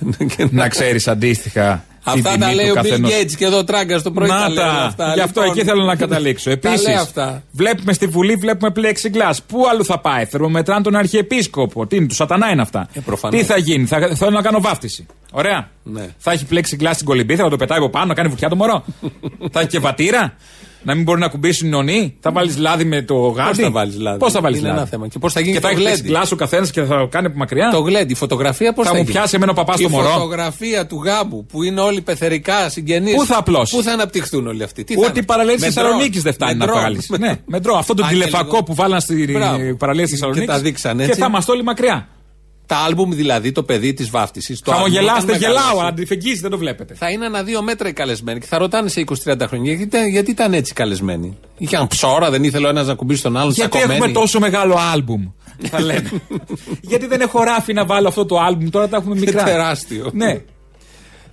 [0.50, 1.84] να ξέρεις αντίστοιχα.
[2.12, 3.10] Την Αυτά τιμή τα του λέει ο Bill καθενός.
[3.10, 4.28] Gates και εδώ τράγκας στο πρωί.
[4.28, 4.84] Να τα λέει όλα τα.
[4.84, 5.12] αυτά.
[5.14, 6.50] Γι' αυτό Λοιπόν, εκεί θέλω να καταλήξω.
[6.56, 7.42] τα Επίσης, λέει αυτά.
[7.50, 9.36] βλέπουμε στη Βουλή, βλέπουμε plexiglass.
[9.46, 11.86] Πού αλλού θα πάει, θερμομετράν τον Αρχιεπίσκοπο.
[11.86, 12.88] Τι είναι, του σατανά είναι αυτά.
[12.92, 13.40] Ε, προφανώς.
[13.40, 15.06] Τι θα γίνει, θα, θέλω να κάνω βάφτιση.
[15.32, 15.68] Ωραία.
[15.82, 16.06] Ναι.
[16.18, 18.84] Θα έχει plexiglass στην κολυμπή, θα το πετάει από πάνω, να κάνει βουτιά το μωρό.
[19.52, 20.34] θα έχει και βατήρα.
[20.86, 22.16] Να μην μπορεί να κουμπίσει νονί.
[22.20, 23.62] Θα βάλεις λάδι με το γάντι.
[23.62, 25.08] θα βάλεις λάδι; Πώς θα βάλεις Είναι λάδι; ένα θέμα.
[25.08, 26.10] Και πώς θα γίνει και το θα έχεις γλέντι.
[26.22, 27.68] plexiglass ο καθένας και θα το κάνει από μακριά.
[27.70, 29.88] Το γλέντι, η φωτογραφία πώς Θα θα, μου γίνει; πιάσει εμένα ο παπάς η το
[29.88, 30.08] μωρό.
[30.08, 33.14] φωτογραφία του γάμπου που είναι όλοι πεθερικά συγγενείς.
[33.14, 35.60] Πού θα απλώσεις; Πού θα αναπτυχθούν όλοι αυτοί; Τι θα Ούτε είναι; η παραλία της
[35.62, 36.22] Με Θεσσαλονίκης ντρόν.
[36.22, 36.78] δεν φτάνει Με να ντρόν.
[36.80, 37.08] βγάλεις.
[37.24, 37.78] ναι, με ντρόν.
[37.78, 38.62] Αυτό το Αν και τηλεφακό λίγο.
[38.62, 39.76] που βάλαν στην Μπράβο.
[39.78, 40.54] παραλία της Και Θεσσαλονίκης.
[40.54, 41.20] τα δείξαν Και έτσι.
[41.20, 42.08] θα είμαστε όλοι μακριά.
[42.66, 44.62] Τα άλμπουμ δηλαδή, το παιδί της βάφτισης.
[44.70, 45.80] Χαμογελάστε, γελάω.
[45.80, 46.94] Αντιφεγγίζει, δεν το βλέπετε.
[46.94, 50.08] Θα είναι ένα δύο μέτρα οι καλεσμένοι και θα ρωτάνε σε 20-30 χρόνια γιατί, ήταν-
[50.08, 53.52] γιατί ήταν έτσι καλεσμένοι; Είχαν ψώρα, δεν ήθελε ο ένας να κουμπίσει τον άλλον.
[53.52, 53.98] Γιατί τσακωμένοι.
[54.00, 55.26] έχουμε τόσο μεγάλο άλμπουμ.
[55.70, 56.10] Θα λένε.
[56.80, 59.42] Γιατί δεν έχω ράφι να βάλω αυτό το άλμπουμ, τώρα τα έχουμε μικρά.
[59.42, 60.10] τεράστιο.
[60.12, 60.40] Ναι.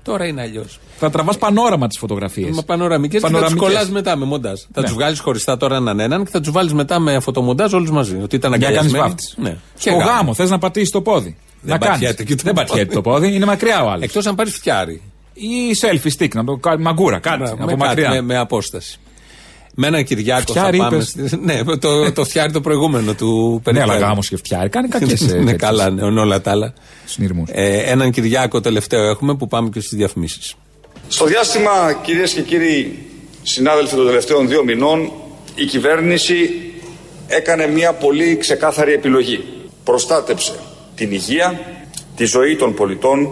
[0.03, 0.79] Τώρα είναι αλλιώς.
[0.99, 2.55] Θα τραβάς πανόραμα τις φωτογραφίες.
[2.55, 3.67] Μα πανοραμικές και θα του Πανοραμικές.
[3.67, 4.59] κολλάς μετά με μοντάζ.
[4.59, 4.85] Θα Ναι.
[4.85, 8.19] τους βγάλεις χωριστά τώρα έναν έναν και θα τους βάλεις μετά με φωτομοντάζ όλους μαζί.
[8.23, 9.03] Ότι ήταν Για να κάνεις αγκαλιασμένοι.
[9.07, 9.35] βάφτιση.
[9.41, 9.57] Ναι.
[9.77, 11.37] Στο γάμο θες να πατήσεις το πόδι.
[11.61, 11.93] Δεν να κάνεις.
[11.99, 12.67] πατιέται και το Δεν πόδι.
[12.67, 14.03] πατιέται το πόδι, είναι μακριά ο άλλος.
[14.03, 15.01] Εκτός αν πάρεις φτιάρι.
[15.33, 15.49] Ή
[15.81, 18.09] selfie stick, να το κάνει μαγκούρα, κάτι Μπράβο, από με, κάτι, μακριά.
[18.09, 18.99] με, με απόσταση.
[19.75, 20.95] Με έναν Κυριάκο Φτιάρι θα πάμε.
[20.95, 21.07] είπες.
[21.09, 23.91] στη- Ναι, το, το φτιάρι το προηγούμενο του Ναι, Περιφέρου.
[23.91, 24.69] αλλά γάμος και φτιάρι.
[24.69, 25.21] Κάνει κακές.
[25.21, 26.73] ναι, καλά, ναι, όλα τα άλλα.
[27.05, 27.49] Συνειρμούς.
[27.51, 30.55] Ε, έναν Κυριάκο τελευταίο έχουμε που πάμε και στις διαφημίσεις.
[31.07, 31.71] Στο διάστημα,
[32.03, 32.99] κυρίες και κύριοι
[33.43, 35.11] συνάδελφοι των τελευταίων δύο μηνών,
[35.55, 36.49] η κυβέρνηση
[37.27, 39.43] έκανε μια πολύ ξεκάθαρη επιλογή.
[39.83, 40.53] Προστάτεψε
[40.95, 41.59] την υγεία,
[42.15, 43.29] τη ζωή των πολιτών,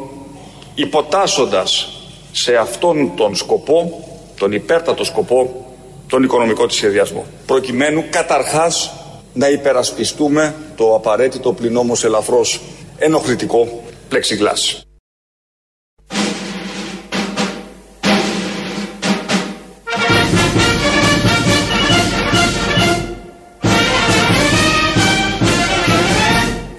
[0.76, 1.90] υποτάσσοντας
[2.32, 4.08] σε αυτόν τον σκοπό,
[4.40, 5.66] τον υπέρτατο σκοπό,
[6.12, 7.26] τον οικονομικό της σχεδιασμό.
[7.46, 8.92] Προκειμένου καταρχάς
[9.34, 12.62] να υπερασπιστούμε το απαραίτητο πλην όμως ελαφρώς
[12.98, 14.84] ενοχλητικό πλεξιγλάς.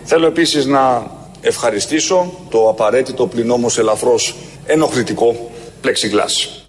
[0.05, 4.35] Θέλω επίσης να ευχαριστήσω το απαραίτητο πλην όμως ελαφρώς
[4.67, 6.63] ενοχλητικό πλεξιγλάς.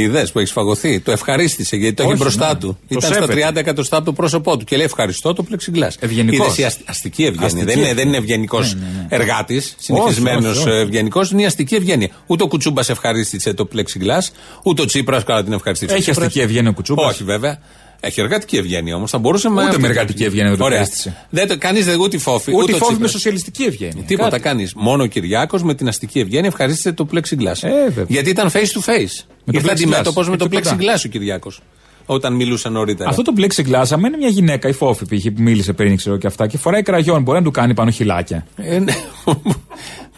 [0.00, 1.00] Είδε που έχεις φαγωθεί.
[1.00, 2.58] Το ευχαρίστησε γιατί το Όχι, έχει μπροστά ναι.
[2.58, 2.66] του.
[2.66, 3.48] Το Ήταν στα σέβεται.
[3.50, 5.92] 30 εκατοστά από το πρόσωπό του και λέει ευχαριστώ το πλεξιγκλά.
[5.98, 6.58] Ευγενικός.
[6.58, 7.46] η ασ- αστική ευγένεια.
[7.46, 7.94] Αστική δεν είναι, ευγένεια.
[8.02, 9.06] δεν είναι ευγενικός Ναι, ναι, ναι.
[9.10, 10.78] εργάτης, συνηθισμένος όχι, όχι.
[10.80, 12.08] ευγενικός, είναι η αστική ευγένεια.
[12.26, 14.24] Ούτε ο Κουτσούμπας ευχαρίστησε το πλεξιγκλά,
[14.64, 15.92] ούτε ο Τσίπρας καλά την ευχαριστήσε.
[15.92, 17.12] Έχει Ο Τσίπρας- αστική ευγένεια ο Κουτσούμπας.
[17.14, 17.58] Όχι βέβαια.
[18.00, 19.10] Έχει εργατική ευγένεια όμως.
[19.10, 19.54] Θα μπορούσε με.
[19.60, 20.78] Ούτε αυτή- με εργατική ευγένεια δεν το Ωραία.
[20.78, 21.26] ευχαρίστησε.
[21.30, 22.52] Δεν το κάνει ούτε η φόφη.
[22.54, 23.10] Ούτε η ο φόβη με Τσίπρας.
[23.10, 24.02] σοσιαλιστική ευγένεια.
[24.06, 24.42] Τίποτα Κάτι.
[24.42, 24.68] κάνει.
[24.76, 27.62] Μόνο ο Κυριάκος με την αστική ευγένεια ευχαρίστησε το plexiglass.
[27.62, 28.04] Ε, βέβαια.
[28.08, 29.24] Γιατί ήταν face to face.
[29.44, 29.70] Με το Ήρθε plexiglass.
[29.70, 30.76] αντιμέτωπος με Ε, το τίποτα.
[30.76, 31.60] plexiglass ο Κυριάκος.
[32.08, 33.08] Όταν μιλούσε νωρίτερα.
[33.08, 35.24] Αυτό το plexiglass, άμα είναι μια γυναίκα, η φόφη π.χ.
[35.24, 38.46] που μίλησε πριν, ξέρω και αυτά, και φοράει κραγιόν, μπορεί να του κάνει πάνω χιλάκια.
[38.56, 38.92] Ε, ναι.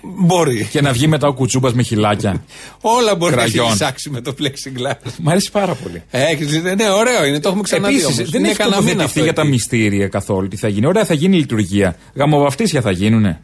[0.02, 0.68] Μπορεί.
[0.70, 2.42] Και να βγει μετά ο κουτσούμπας με χιλάκια.
[2.80, 3.66] Όλα μπορεί να Κραγιόν.
[3.66, 5.10] έχει ψάξει με το plexiglass.
[5.22, 6.02] Μ' αρέσει πάρα πολύ.
[6.10, 7.94] Έχεις, ναι, ωραίο είναι, το έχουμε ξαναδεί.
[7.94, 8.30] Επίσης, όμως.
[8.30, 9.50] δεν Είναι έχει κανένα μήνα τοποθετηθεί αυτό για τα εκεί.
[9.50, 10.48] μυστήρια καθόλου.
[10.48, 10.86] Τι θα γίνει.
[10.86, 11.96] Ωραία, θα γίνει η λειτουργία.
[12.14, 13.40] Γαμοβαφτίσια θα γίνουνε.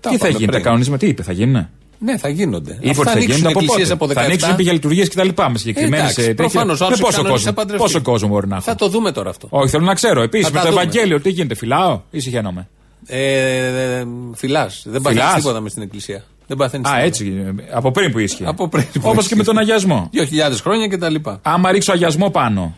[0.00, 0.62] Τα τι θα είπαμε γίνει, τα πριν.
[0.64, 2.78] κανονίσματα, τι είπε, θα γίνουνε; Ναι, θα γίνονται.
[2.80, 4.14] Ή Αυτά θα ανοίξουν γίνονται από εκκλησίες πότε; από 17.
[4.14, 5.28] Θα ανοίξουν για λειτουργίες κτλ.
[5.50, 6.34] Με συγκεκριμένες Εντάξει, τέτοια.
[6.34, 7.82] προφανώς, Με άλλος πόσο κανόνες κόσμο, θα παντρευτεί.
[7.84, 9.46] πόσο κόσμο μπορεί να έχω; Θα το δούμε τώρα αυτό.
[9.50, 10.22] Όχι, θέλω να ξέρω.
[10.22, 10.82] Επίσης Θα με τα το δούμε.
[10.82, 12.68] Ευαγγέλιο τι γίνεται, φυλάω ή συχαίνομαι.
[13.06, 14.82] Ε, Φυλάς.
[14.86, 16.24] Δεν παθαίνεις Φυλάς; τίποτα μες στην εκκλησία.
[16.46, 17.32] Δεν παθαίνεις Α, έτσι.
[17.58, 18.44] ε, Από πριν που ίσχυε.
[18.46, 19.36] Από πριν που Όπως και ίσχυε.
[19.36, 20.10] με τον αγιασμό.
[20.12, 21.38] 2.000 χρόνια και τα λοιπά.
[21.42, 22.76] Άμα ρίξω αγιασμό πάνω.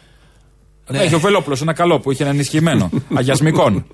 [0.90, 0.98] Ναι.
[0.98, 2.90] Έχει ο Βελόπουλος ένα καλό που είχε ένα ενισχυμένο.
[3.18, 3.86] αγιασμικών.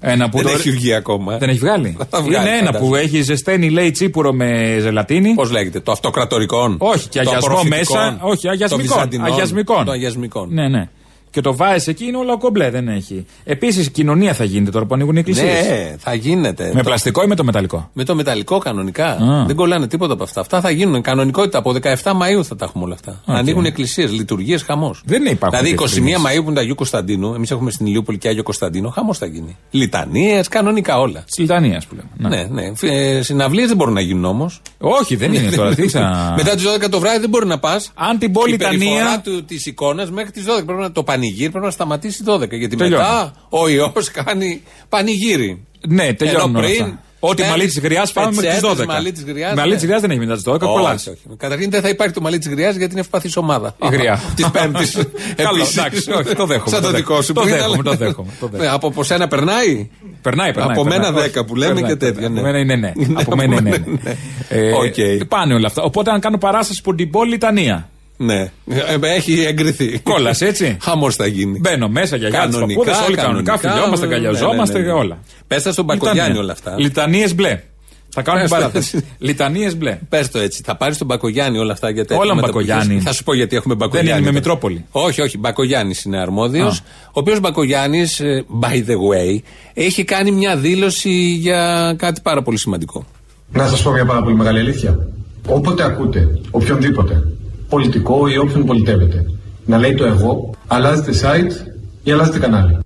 [0.00, 1.34] Ένα που Δεν το- έχει βγει ακόμα.
[1.34, 1.38] ε.
[1.38, 1.96] Δεν έχει βγάλει.
[2.10, 2.88] Θα βγάλει, Είναι ένα φαντάζομαι.
[2.90, 5.34] που έχει ζεσταίνει, λέει, τσίπουρο με ζελατίνη.
[5.34, 6.76] Πώς λέγεται, το αυτοκρατορικών.
[6.78, 8.18] Όχι, και το αγιασμό απορροφητικών, μέσα.
[8.22, 8.86] Όχι, το αγιασμικών.
[8.86, 9.84] βυζαντινών, αγιασμικών.
[9.84, 10.48] Το αγιασμικών.
[10.52, 10.88] Ναι, ναι.
[11.30, 13.26] Και το βάζει εκεί είναι όλα κομπλέ, δεν έχει.
[13.44, 15.44] Επίσης, κοινωνία θα γίνεται τώρα που ανοίγουν οι εκκλησίε.
[15.44, 16.64] Ναι, θα γίνεται.
[16.74, 19.06] Με Το- πλαστικό ή με το μεταλλικό; με το μεταλλικό κανονικά.
[19.06, 19.44] Α.
[19.46, 20.40] Δεν κολλάνε τίποτα από αυτά.
[20.40, 21.02] Αυτά θα γίνουν.
[21.02, 23.20] Κανονικότητα από 17 Μαου θα τα έχουμε όλα αυτά.
[23.26, 23.36] Οκ.
[23.36, 25.02] Ανοίγουν εκκλησίες, λειτουργίες, χαμός.
[25.04, 26.22] Δεν υπάρχουν Δηλαδή 21 διευκρινήσεις.
[26.22, 29.26] Μαου που είναι το Αγίου Κωνσταντίνου, εμείς έχουμε στην Ηλιούπολη και Άγιο Κωνσταντίνο, χαμός θα
[29.26, 29.56] γίνει.
[29.70, 31.20] Λιτανίες, κανονικά όλα.
[31.20, 32.36] Της Λιτανίας που λέμε.
[32.36, 32.72] Ναι, ναι.
[32.94, 34.60] Ε, Συναυλίες δεν μπορούν να γίνουν όμως.
[34.78, 35.74] Όχι, δεν είναι τώρα.
[35.74, 36.00] Τι θα.
[36.38, 37.90] Μετά τις 12 το βράδυ δεν μπορεί να πας.
[37.94, 39.22] Αν την πω Η περιφορά Λιτανία.
[39.46, 40.64] τη εικόνα μέχρι τις 12.
[40.64, 42.48] Πρέπει να το πανηγύρι πρέπει να σταματήσει 12.
[42.50, 43.02] Γιατί Τελειώνει.
[43.02, 43.92] μετά ο ιό
[44.24, 45.62] κάνει πανηγύρι.
[45.88, 47.02] Ναι, τελειώνουν Ενώ όλα πριν αυτά.
[47.20, 48.86] Ό,τι παίρνεις μαλλί τη γριά πάμε μέχρι τις πετσέτες, 12.
[48.86, 49.78] μαλλί της γριάς, Μαλλί ναι.
[49.78, 51.06] τη γριά δεν έχει μετά τις 12, κολλάς.
[51.06, 51.36] Όχι, όχι.
[51.36, 53.74] Καταρχήν δεν θα υπάρχει το μαλλί τη γριά γιατί είναι ευπαθής ομάδα.
[53.82, 54.20] Η γριά.
[54.34, 54.92] Της Πέμπτης.
[55.36, 57.32] Καλό, εντάξει, όχι, το δέχομαι, Σαν το το δικό σου.
[57.32, 58.68] το που είναι, δέχομαι, αλλά- το δέχομαι, το δέχομαι.
[58.68, 59.88] Ναι, Από από σένα περνάει;
[60.22, 60.72] Περνάει, περνάει.
[60.76, 61.10] Από περνάει.
[61.10, 62.32] μένα Όχι, 10 που λέμε περνάει, και τέτοια, περνάει.
[62.32, 62.40] ναι.
[62.40, 62.92] Από μένα είναι ναι.
[63.06, 63.76] Ναι, Από μένα είναι ναι.
[64.02, 64.16] ναι.
[64.48, 65.26] Ε, Οκ.
[65.28, 65.82] Πάνε όλα αυτά.
[65.82, 67.88] Οπότε αν κάνω παράσταση που την πόλη Λιτανία.
[68.20, 68.40] Ναι.
[68.66, 69.98] Ε, Έχει εγκριθεί.
[69.98, 70.76] Κόλλασε έτσι.
[70.80, 71.58] Χαμός θα γίνει.
[71.58, 74.98] Μπαίνω μέσα για γάτου Κανονικά, παππούδες, όλοι κανονικά κανονικά, φιλιόμαστε, ναι, αγκαλιαζόμαστε ναι, ναι, ναι.
[74.98, 75.18] όλα.
[75.46, 76.74] Πες τα στον Μπακογιάννη όλα αυτά.
[76.78, 77.60] Λιτανίες μπλε.
[78.08, 78.64] Θα κάνω την Πες τα.
[78.66, 79.04] παράθεση.
[79.18, 79.98] Λιτανίες μπλε.
[80.08, 80.62] Πες το έτσι.
[80.64, 82.76] Θα πάρεις τον Μπακογιάννη όλα αυτά γιατί Όλα έχουμε Μπακογιάννη.
[82.80, 83.10] μεταπληκτές.
[83.10, 84.10] Θα σου πω γιατί έχουμε Μπακογιάννη.
[84.10, 84.34] είναι με τώρα.
[84.38, 84.84] Μητρόπολη.
[84.90, 85.38] Όχι, όχι.
[85.38, 86.78] Μπακογιάννης είναι αρμόδιος.
[86.78, 86.82] Α.
[87.06, 88.20] Ο οποίος Μπακογιάννης,
[88.60, 89.38] by the way,
[89.74, 93.06] έχει κάνει μια δήλωση για κάτι πάρα πολύ σημαντικό.
[93.52, 95.08] Να σας πω μια πάρα πολύ μεγάλη αλήθεια.
[95.46, 97.22] Όποτε ακούτε οποιονδήποτε,
[97.68, 99.24] πολιτικό ή όποιον πολιτεύετε,
[99.66, 101.66] να λέει το εγώ, αλλάζετε site
[102.02, 102.78] ή αλλάζετε κανάλι.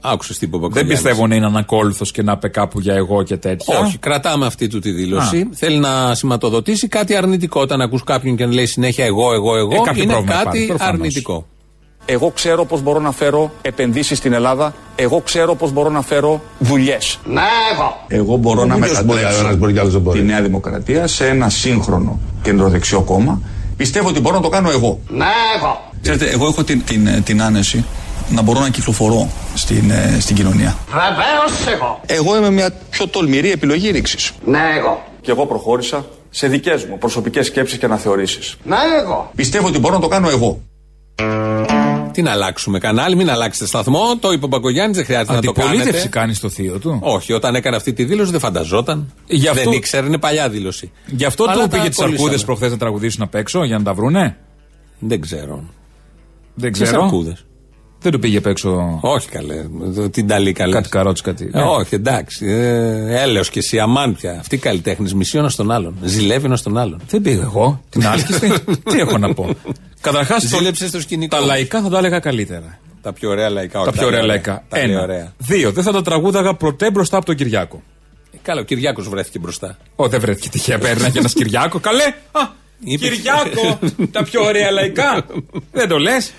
[0.00, 1.02] Άκουσες τι είπε ο Δεν Μπακογιάννης.
[1.02, 3.78] πιστεύω να είναι ανακόλουθος και να πει κάπου για εγώ και τέτοια.
[3.78, 5.48] Όχι, κρατάμε αυτή του τη δήλωση.
[5.52, 7.60] Θέλει να σηματοδοτήσει κάτι αρνητικό.
[7.60, 10.48] Όταν ακούς κάποιον και να λέει συνέχεια εγώ, εγώ, εγώ, Ε, κάποιο είναι πρόβλημα κάτι
[10.48, 10.92] υπάρχει, προφανώς.
[10.94, 11.46] αρνητικό.
[12.08, 14.74] Εγώ ξέρω πώς μπορώ να φέρω επενδύσεις στην Ελλάδα.
[14.96, 17.18] Εγώ ξέρω πώς μπορώ να φέρω δουλειές.
[18.08, 23.40] Εγώ μπορώ να μετατρέψω τη Νέα Δημοκρατία σε ένα σύγχρονο κεντροδεξιό κόμμα.
[23.76, 25.00] Πιστεύω ότι μπορώ να το κάνω εγώ.
[26.02, 27.84] Ξέρετε, εγώ έχω την, την, την άνεση
[28.28, 30.76] να μπορώ να κυκλοφορώ στην, ε, στην κοινωνία.
[30.86, 32.00] Βεβαίως εγώ.
[32.06, 34.32] Εγώ είμαι μια πιο τολμηρή επιλογή ρήξης.
[34.44, 35.02] Ναι εγώ.
[35.20, 38.56] Και εγώ προχώρησα σε δικές μου προσωπικές σκέψεις και αναθεωρήσεις.
[38.64, 39.30] Ναι εγώ.
[39.34, 40.60] Πιστεύω ότι μπορώ να το κάνω εγώ.
[42.16, 44.00] Τι να αλλάξουμε κανάλι, μην αλλάξετε σταθμό.
[44.20, 46.08] Το είπε ο Μπακογιάννη, δεν χρειάζεται να το Αντιπολίτευση κάνετε.
[46.08, 46.98] κάνει στο θείο του.
[47.02, 49.12] Όχι, όταν έκανε αυτή τη δήλωση δεν φανταζόταν.
[49.26, 50.90] Γι' αυτό- Δεν ήξερε, είναι παλιά δήλωση.
[51.06, 52.22] Γι' αυτό Αλλά του τα πήγε τις κολλήσαμε.
[52.22, 54.36] αρκούδες προχθές να τραγουδήσουν απ' έξω για να τα βρούνε;
[54.98, 55.64] Δεν ξέρω.
[56.54, 57.02] Δεν Τις ξέρω.
[57.04, 57.44] αρκούδες;
[58.00, 59.64] Δεν του πήγε απ' έξω Όχι καλέ.
[60.10, 60.72] Την ταλή καλέ.
[60.72, 61.50] κάτι καρότσι, κάτι.
[61.52, 62.46] Ε, όχι, εντάξει.
[62.46, 64.36] Ε, έλεος και εσύ, αμάν πια.
[64.40, 65.94] Αυτή η καλλιτέχνη μισεί ένας στον άλλον.
[66.02, 67.00] Ζηλεύει ένας στον άλλον.
[67.08, 67.80] Δεν πήγα εγώ.
[67.88, 68.52] Την άσκηση.
[68.90, 69.48] Τι έχω να πω;
[70.10, 71.36] Καταρχάς, Ζήλεψες στο σκηνικό.
[71.36, 72.78] τα λαϊκά θα τα έλεγα καλύτερα.
[73.02, 73.72] Τα πιο ωραία λαϊκά.
[73.72, 74.64] Τα όχι, πιο ωραία λέει λαϊκά.
[74.68, 75.02] Τα λέει Ένα.
[75.02, 75.32] ωραία.
[75.38, 75.72] Δύο.
[75.72, 77.82] Δεν θα τα τραγούδαγα πρωτέ μπροστά από τον Κυριάκο.
[78.32, 79.76] Ε, Καλά, ο Κυριάκος βρέθηκε μπροστά.
[79.96, 81.78] Ω, δεν βρέθηκε τυχαία πέρνα και ένας Κυριάκο.
[81.80, 82.02] Καλέ!
[82.32, 82.40] Α,
[82.80, 83.78] Είπε- Κυριάκο!
[84.12, 85.26] τα πιο ωραία λαϊκά.
[85.72, 86.32] δεν το λες.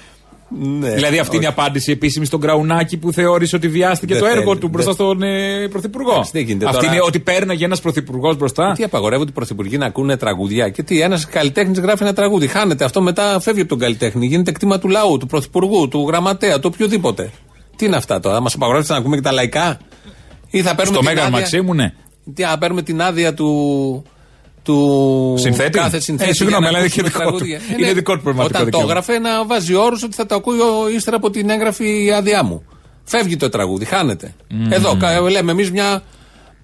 [0.50, 0.90] Ναι.
[0.90, 4.44] Δηλαδή αυτή είναι η απάντηση επίσημη στον Κραουνάκη που θεώρησε ότι βιάστηκε Δεν το έργο
[4.50, 6.12] θέλει, του μπροστά δεν- στον ε, Πρωθυπουργό.
[6.12, 8.72] Εντάξει, δεν γίνεται Αυτή τώρα; είναι ότι πέρναγε ένας Πρωθυπουργός μπροστά.
[8.76, 12.48] Τι απαγορεύονται οι πρωθυπουργοί να ακούνε τραγουδιά; Και τι, ένας καλλιτέχνης γράφει ένα τραγούδι.
[12.48, 14.26] Χάνεται αυτό μετά, φεύγει από τον καλλιτέχνη.
[14.28, 17.32] Γίνεται κτήμα του λαού, του πρωθυπουργού, του γραμματέα, του οποιοδήποτε.
[17.76, 19.78] Τι είναι αυτά τώρα, μας απαγορεύεται να ακούμε και τα λαϊκά;
[20.50, 21.94] Ή θα παίρνουμε Στο την Μέγαν άδεια- Μαξίμου, ναι.
[22.34, 24.04] Τι, θα παίρνουμε την άδεια του.
[24.72, 26.30] Του Συνθέτη; κάθε συνθέτη.
[26.30, 27.38] Ε, συγγνώμη, για να αλλά είναι και ακούσουμε δικό του.
[27.38, 27.74] τραγούδια.
[27.74, 27.94] Ε, Είναι ναι.
[27.94, 28.90] δικό του πραγματικό Όταν το δικαίωμα.
[29.04, 32.64] έγραφε να βάζει όρους ότι θα το ακούει ο- ύστερα από την έγγραφη άδειά μου.
[33.04, 34.34] Φεύγει το τραγούδι, χάνεται.
[34.70, 36.02] Εδώ κα- λέμε εμείς μια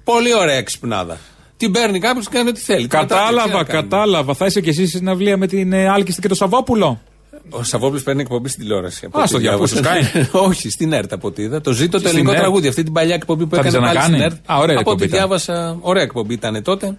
[0.03, 1.17] πολύ ωραία εξυπνάδα.
[1.57, 2.87] Την παίρνει κάποιος και κάνει ό,τι θέλει.
[2.87, 3.81] Την μετάδοση, τι Κατάλαβα, να κάνουμε.
[3.89, 4.33] κατάλαβα.
[4.33, 7.01] Θα είσαι κι εσύ στην συναυλία με την ε, Άλκηστη και το Σαββόπουλο;
[7.49, 9.05] Ο Σαββόπουλος παίρνει εκπομπή στην τηλεόραση.
[9.05, 10.29] από Α, ό,τι στο διαβούσα, διάβασα.
[10.47, 11.61] Όχι, στην ΕΡΤ από ό,τι είδα.
[11.61, 12.41] Το ζήτω το Στην ελληνικό ΕΡΤ.
[12.41, 12.67] τραγούδι.
[12.67, 14.51] Αυτή την παλιά εκπομπή που Θα έκανε την πάλι στην ξανακάνει; ΕΡΤ.
[14.51, 15.17] Α, ωραία Από ό,τι εκπομπή ήταν.
[15.19, 16.97] διάβασα, ωραία εκπομπή ήταν τότε.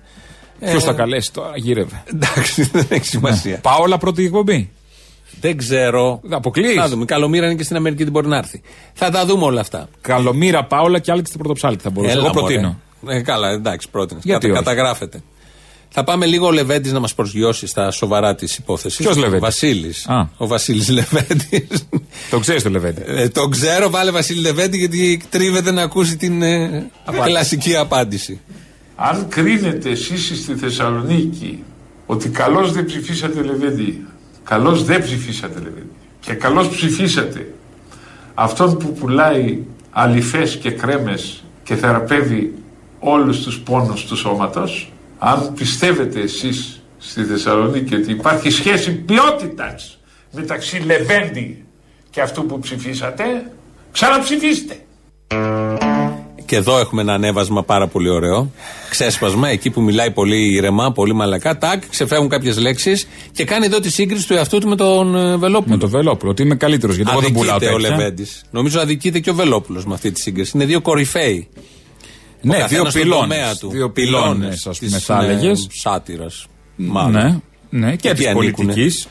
[0.70, 2.02] Ποιος Ε, θα καλέσει τώρα, γύρευε.
[2.14, 3.58] Εντάξει, δεν έχει σημασία.
[3.58, 4.70] Πάολα πρώτη εκπομπή.
[5.40, 6.20] Δεν ξέρω.
[6.30, 6.74] Αποκλείς.
[6.74, 7.02] Θα δούμε.
[7.02, 8.62] Η Καλομήρα είναι και στην Αμερική, δεν μπορεί να έρθει.
[8.92, 9.88] Θα τα δούμε όλα αυτά.
[10.00, 12.12] Καλομήρα, Πάολα και Άλκηστη πρωτοψάλτη θα μπορούσα.
[12.12, 12.78] Έλα, Εγώ προτείνω.
[13.00, 13.16] μωρέ.
[13.18, 14.22] Ε, καλά, εντάξει, πρότεινες.
[14.24, 15.22] Γιατί όχι; καταγράφεται.
[15.96, 18.98] Θα πάμε λίγο ο Λεβέντης να μας προσγειώσει στα σοβαρά της υπόθεσης.
[18.98, 20.06] Ποιος Λεβέντης; Βασίλης.
[20.08, 20.28] Α.
[20.36, 21.88] Ο Βασίλης Λεβέντης.
[22.30, 23.02] Το ξέρεις το Λεβέντη.
[23.06, 26.90] Ε, τον ξέρω, βάλε Βασίλη Λεβέντη γιατί τρίβεται να ακούσει την ε,
[27.24, 28.40] κλασική απάντηση.
[28.96, 31.64] Αν κρίνετε εσείς στη Θεσσαλονίκη
[32.06, 34.06] ότι καλώς δεν ψηφίσατε Λεβέντη,
[34.44, 37.54] καλώς δεν ψηφίσατε Λεβέντη και καλώς ψηφίσατε
[38.34, 39.58] αυτόν που πουλάει
[39.90, 42.54] αληθές και κρέμες και θεραπεύει
[42.98, 49.98] όλους τους πόνους του σώματος, αν πιστεύετε εσείς στη Θεσσαλονίκη ότι υπάρχει σχέση ποιότητας
[50.32, 51.64] μεταξύ Λεβέντη
[52.10, 53.52] και αυτού που ψηφίσατε,
[53.92, 54.78] ξαναψηφίστε.
[56.54, 58.50] Και εδώ έχουμε ένα ανέβασμα πάρα πολύ ωραίο.
[58.90, 61.58] Ξέσπασμα, εκεί που μιλάει πολύ ηρεμά, πολύ μαλακά.
[61.58, 65.36] Τάκ, ξεφεύγουν κάποιες λέξεις και κάνει εδώ τη σύγκριση του εαυτού του με τον ε,
[65.36, 65.74] Βελόπουλο.
[65.74, 67.96] Με το Βελόπουλο, ότι είμαι καλύτερος γιατί εγώ δεν πουλάω Αδικείται ο τέτοια.
[67.96, 68.42] Λεβέντης.
[68.50, 70.52] Νομίζω αδικείται και ο Βελόπουλος με αυτή τη σύγκριση.
[70.54, 71.48] Είναι δύο κορυφαίοι.
[71.52, 71.56] Ο
[72.40, 73.28] Ναι, δύο καθένας στον πυλώνες.
[73.28, 73.68] τομέα του.
[73.70, 75.66] Δύο πυλώνες, ας πούμε, θα έλεγες.
[75.72, 76.46] Σάτυρας.
[76.76, 77.12] Μάλλον.
[77.12, 77.38] Ναι,
[77.86, 78.50] ναι, και Εκεί της ανήκουνε.
[78.50, 79.06] πολιτικής.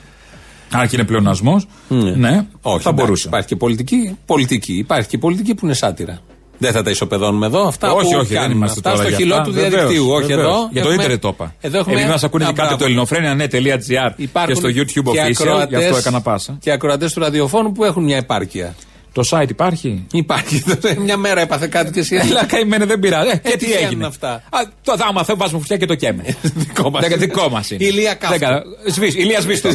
[0.72, 1.68] Αν και είναι πλεονασμός.
[1.88, 3.28] Ναι, Όχι, θα εντάξει, μπορούσε.
[3.28, 4.74] Υπάρχει και πολιτική, πολιτική.
[4.74, 6.20] Υπάρχει και πολιτική που είναι σάτυρα.
[6.58, 7.68] Δεν θα τα ισοπεδώνουμε εδώ.
[7.68, 8.56] Αυτά όχι, που όχι, δεν κάνουμε.
[8.56, 9.46] είμαστε αυτά τώρα στο για χειλό αυτά.
[9.48, 10.10] του Βεβαίως, διαδικτύου.
[10.10, 10.48] Όχι βεβαίως.
[10.48, 10.58] εδώ.
[10.72, 11.56] Για το Έχουμε- ίντερνετ το είπα.
[11.62, 11.94] Εδώ έχουμε.
[11.96, 12.78] Επειδή μα ακούνε Α, και κάποτε μπράβο.
[12.78, 16.58] το ελληνοφρένια.net.gr και Υπάρχουν στο YouTube και official, γι' αυτό ακροατές- έκανα πάσα.
[16.62, 18.76] Και ακροατές του ραδιοφώνου που έχουν μια επάρκεια.
[19.14, 20.64] Το site υπάρχει; Υπάρχει.
[21.06, 22.16] μια μέρα έπαθε κάτι και εσύ.
[22.16, 23.30] Έλα, καημένα δεν πειράζει.
[23.30, 26.36] Ε, και τι τυχαίνουν έγινε; αυτά; Α, το άμα θέλω βάζουμε φωτιά και το καίμε.
[26.42, 27.08] Δικό μας.
[27.08, 27.86] Δεν- Δικό μας είναι.
[27.86, 28.38] Ηλία καύτο.
[28.38, 29.70] Δεν κα- σβήσ- Ηλία σβήστο.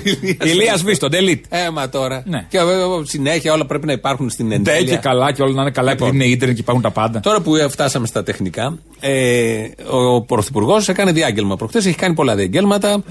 [0.45, 1.41] Ηλία σβήστο, delete.
[1.49, 2.23] Έμα τώρα.
[2.27, 2.47] Ναι.
[2.49, 2.65] Και ε, ε,
[3.03, 4.95] συνέχεια όλα πρέπει να υπάρχουν στην Ντε εντέλεια.
[4.95, 7.21] και καλά και όλα να είναι καλά επειδή είναι ίντερνετ και υπάρχουν τα πάντα.
[7.21, 9.57] Τώρα που ε, φτάσαμε στα τεχνικά, ε,
[9.91, 11.87] ο Πρωθυπουργός έκανε διάγγελμα προχθές.
[11.87, 13.03] Έχει κάνει πολλά διαγγέλματα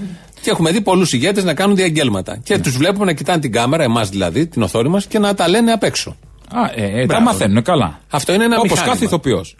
[0.42, 2.40] και έχουμε δει πολλούς ηγέτες να κάνουν διαγγέλματα.
[2.42, 5.48] Και τους βλέπουμε να κοιτάνε την κάμερα, εμάς δηλαδή, την οθόνη μας, και να τα
[5.48, 6.16] λένε απ' έξω.
[6.54, 7.24] Α, ε, ε, τα Μπράβο.
[7.24, 8.00] μαθαίνουν καλά.
[8.10, 8.92] Αυτό είναι ένα Όπως μηχάνημα.
[8.92, 9.56] κάθε ηθοποιός.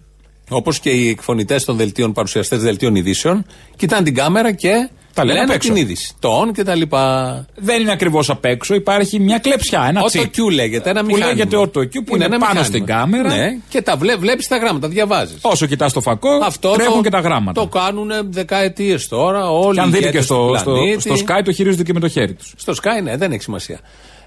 [0.48, 5.38] Όπως και οι εκφωνητές των δελτίων, παρουσιαστές δελτίων ειδήσεων, κοιτάνε την κάμερα και Τα λένε
[5.38, 5.72] απ' λένε έξω.
[5.72, 6.14] την είδηση.
[6.18, 7.46] Το on και τα λοιπά.
[7.56, 10.32] Δεν είναι ακριβώς απ' έξω, υπάρχει μια κλεψιά, ένα Auto τσίπ.
[10.36, 11.28] Q λέγεται, ένα Που μηχάνημα.
[11.28, 12.64] λέγεται auto Q που είναι, ένα πάνω μηχάνημα.
[12.64, 13.34] στην κάμερα.
[13.36, 15.38] Ναι, και τα βλέ, βλέπεις τα γράμματα, διαβάζεις.
[15.40, 17.60] Όσο κοιτάς το φακό, Αυτό τρέχουν το, και τα γράμματα.
[17.60, 19.50] Το κάνουν δεκαετίες τώρα.
[19.50, 21.00] Όλοι και αν οι δείτε και ηγέτες στο, του στο, πλανήτη.
[21.00, 22.52] στο Sky το χειρίζονται και με το χέρι τους.
[22.56, 23.78] Στο Sky, ναι, δεν έχει σημασία.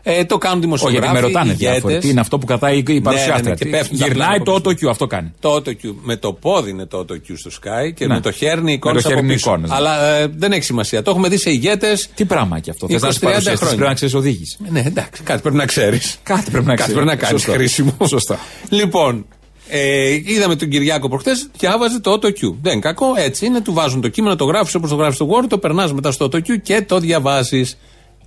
[0.03, 1.01] Ε, το κάνουν Όχι, δημοσιογράφοι.
[1.07, 1.71] γιατί με ρωτάνε ηγέτες.
[1.73, 1.97] διάφοροι.
[1.97, 3.49] Τι είναι αυτό που κρατάει η- η Ναι, ναι, παρουσιάστρια.
[3.49, 5.31] ναι, και Τι- πέφτουν τα Γυρνάει πλάνα το από auto Q, αυτό κάνει.
[5.39, 5.93] Το AutoQ.
[6.03, 8.13] Με το πόδι είναι το AutoQ στο Sky και Ναι.
[8.13, 9.49] με το χέρι εικόνε Με το χέρι από είναι πίσω.
[9.49, 9.75] εικόνες, ναι.
[9.75, 11.01] Αλλά ε, δεν έχει σημασία.
[11.01, 12.09] Το έχουμε δει σε ηγέτες.
[12.15, 12.87] Τι πράγμα και αυτό.
[12.87, 13.75] Θες να 20-30 σε παρουσιάσει, χρόνια.
[13.75, 14.57] πρέπει να ξέρεις οδήγηση.
[14.69, 16.17] Ναι, εντάξει, κάτι πρέπει να ξέρεις.
[16.23, 16.93] Κάτι πρέπει να Κάτι ξέρεις.
[16.93, 17.57] πρέπει να κάνεις Σωστό.
[17.57, 17.93] χρήσιμο.
[18.07, 18.39] Σωστά.
[18.69, 19.25] Λοιπόν,
[19.69, 22.53] ε, είδαμε τον Κυριάκο προχθέ και άβαζε το AutoQ.
[22.61, 23.61] Δεν είναι κακό, έτσι είναι.
[23.61, 26.25] Του βάζουν το κείμενο, το γράφεις όπως το γράφεις στο Word, το περνάς μετά στο
[26.25, 27.77] AutoQ και το διαβάζεις.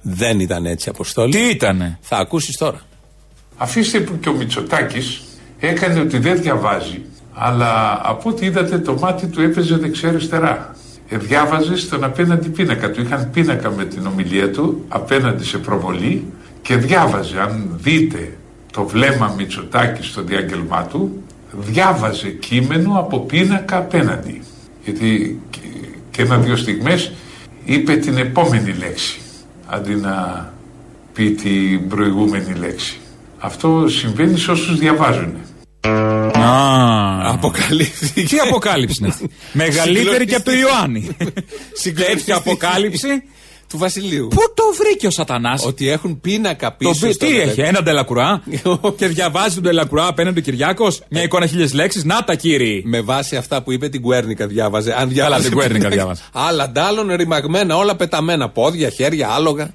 [0.06, 1.32] Δεν ήταν έτσι, Αποστόλη.
[1.32, 2.80] Τι ήτανε; Θα ακούσεις τώρα.
[3.56, 5.22] Αφήστε που και ο Μητσοτάκης
[5.58, 7.02] έκανε ότι δεν διαβάζει,
[7.34, 10.74] αλλά από ό,τι είδατε το μάτι του έπαιζε δεξιά-αριστερά.
[11.08, 12.90] Ε, διάβαζε στον απέναντι πίνακα.
[12.90, 17.40] Του είχαν πίνακα με την ομιλία του απέναντι σε προβολή και διάβαζε.
[17.40, 18.36] Αν δείτε
[18.72, 21.22] το βλέμμα Μητσοτάκης στο διάγγελμά του,
[21.52, 24.42] διάβαζε κείμενο από πίνακα απέναντι.
[24.84, 25.60] Γιατί και-
[26.10, 27.12] και ένα-δύο στιγμές
[27.64, 29.18] είπε την επόμενη λέξη
[29.66, 30.48] αντί να
[31.12, 32.98] πει την προηγούμενη λέξη.
[33.38, 35.34] Αυτό συμβαίνει σε όσους διαβάζουν.
[37.22, 38.22] Αποκαλύφθηκε.
[38.22, 39.30] Τι αποκάλυψη είναι αυτή.
[39.52, 41.16] Μεγαλύτερη και από το Ιωάννη.
[41.94, 43.08] Τέτοια αποκάλυψη
[43.68, 44.28] του Βασιλείου.
[44.30, 47.06] Πού το βρήκε ο Σατανάς; Ότι έχουν πίνακα Το πίσω.
[47.06, 47.50] πει, στο τι Λεβέντι.
[47.50, 48.42] έχει, ένα ντελακουρά.
[48.96, 51.00] και διαβάζει τον ντελακουρά απέναντι ο Κυριάκος.
[51.08, 52.04] Μια εικόνα χίλιες λέξεις.
[52.04, 52.82] Να τα κύριοι.
[52.86, 54.94] Με βάση αυτά που είπε την Κουέρνικα διάβαζε.
[54.98, 55.94] Αν διάβαζε την Κουέρνικα πίνακα.
[55.94, 56.22] διάβαζε.
[56.48, 58.48] Άλλα ντάλλον ρημαγμένα, όλα πεταμένα.
[58.48, 59.70] Πόδια, χέρια, άλογα.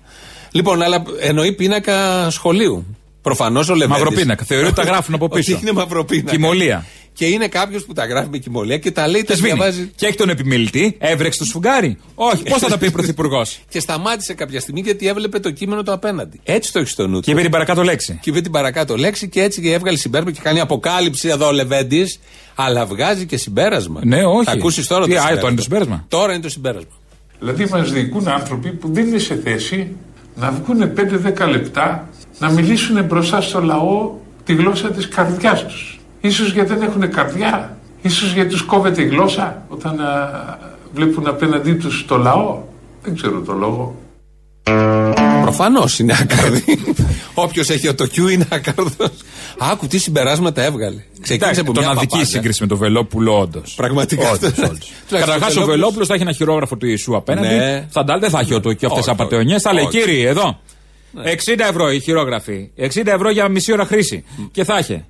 [0.52, 2.86] Λοιπόν, αλλά εννοεί πίνακα σχολείου.
[3.22, 4.02] Προφανώς ο Λεβέντης.
[4.04, 4.44] Μαυροπίνακα.
[4.44, 5.52] Θεωρεί ότι τα γράφουν από πίσω.
[5.54, 6.32] Ότι είναι μαυροπίνακα.
[6.32, 6.86] Κοιμωλία.
[7.20, 9.53] Και είναι κάποιος που τα γράφει με κοιμωλία και τα λέει, τα Και σβήνει.
[9.53, 9.91] διαβάζει.
[9.95, 11.97] Και έχει τον επιμελητή, έβρεξε το σφουγγάρι.
[12.15, 15.84] Όχι, πώς θα τα πει ο Πρωθυπουργός; Και σταμάτησε κάποια στιγμή γιατί έβλεπε το κείμενο
[15.84, 16.39] το απέναντι.
[16.43, 17.22] Έτσι το έχεις στο νου του.
[17.22, 18.20] Και είπε την παρακάτω λέξη.
[18.22, 21.51] Και είπε την παρακάτω λέξη και έτσι και έβγαλε συμπέρασμα και κάνει αποκάλυψη εδώ ο
[21.51, 22.20] Λεβέντης.
[22.55, 24.01] Αλλά βγάζει και συμπέρασμα.
[24.03, 24.43] Ναι, όχι.
[24.45, 25.36] Θα ακούσεις τώρα Τι, το α, συμπέρασμα.
[25.38, 26.05] τώρα είναι το συμπέρασμα.
[26.07, 26.91] Τώρα είναι το συμπέρασμα.
[27.39, 29.95] Δηλαδή μας διοικούν άνθρωποι που δεν είναι σε θέση
[30.36, 30.91] να βγουν
[31.45, 32.09] 5-10 λεπτά
[32.39, 34.11] να μιλήσουν μπροστά στο λαό
[34.43, 35.99] τη γλώσσα της καρδιάς τους.
[36.22, 37.78] Ίσως γιατί δεν έχουν καρδιά.
[38.01, 40.30] Ίσως γιατί τους κόβεται η γλώσσα όταν α,
[40.93, 42.61] βλέπουν απέναντί τους το λαό.
[43.03, 43.95] Δεν ξέρω το λόγο.
[45.41, 46.63] Προφανώς είναι άκαρδη.
[47.34, 49.09] Όποιος έχει το Q είναι άκαρδο.
[49.59, 51.03] Άκου τι συμπεράσματα έβγαλε.
[51.22, 52.26] Ξεκίνησε από τον μια αδική παπάγκα.
[52.30, 53.74] σύγκριση με τον Βελόπουλο, όντως.
[53.76, 54.38] Πραγματικά.
[55.09, 57.47] Καταρχάς ο Βελόπουλο θα έχει ένα χειρόγραφο του Ιησού απέναντι.
[57.55, 57.86] Ναι.
[57.89, 59.61] Θα ντάλ, δεν θα έχει ο- και αυτές τι Όχι, απαταιωνιές.
[59.61, 59.97] Θα λέει όχι.
[59.97, 60.03] Ναι.
[60.03, 60.59] κύριε, εδώ.
[61.24, 62.70] 60 ευρώ η χειρόγραφη.
[62.78, 64.24] 60 ευρώ για μισή ώρα χρήση.
[64.51, 65.05] Και θα είχε.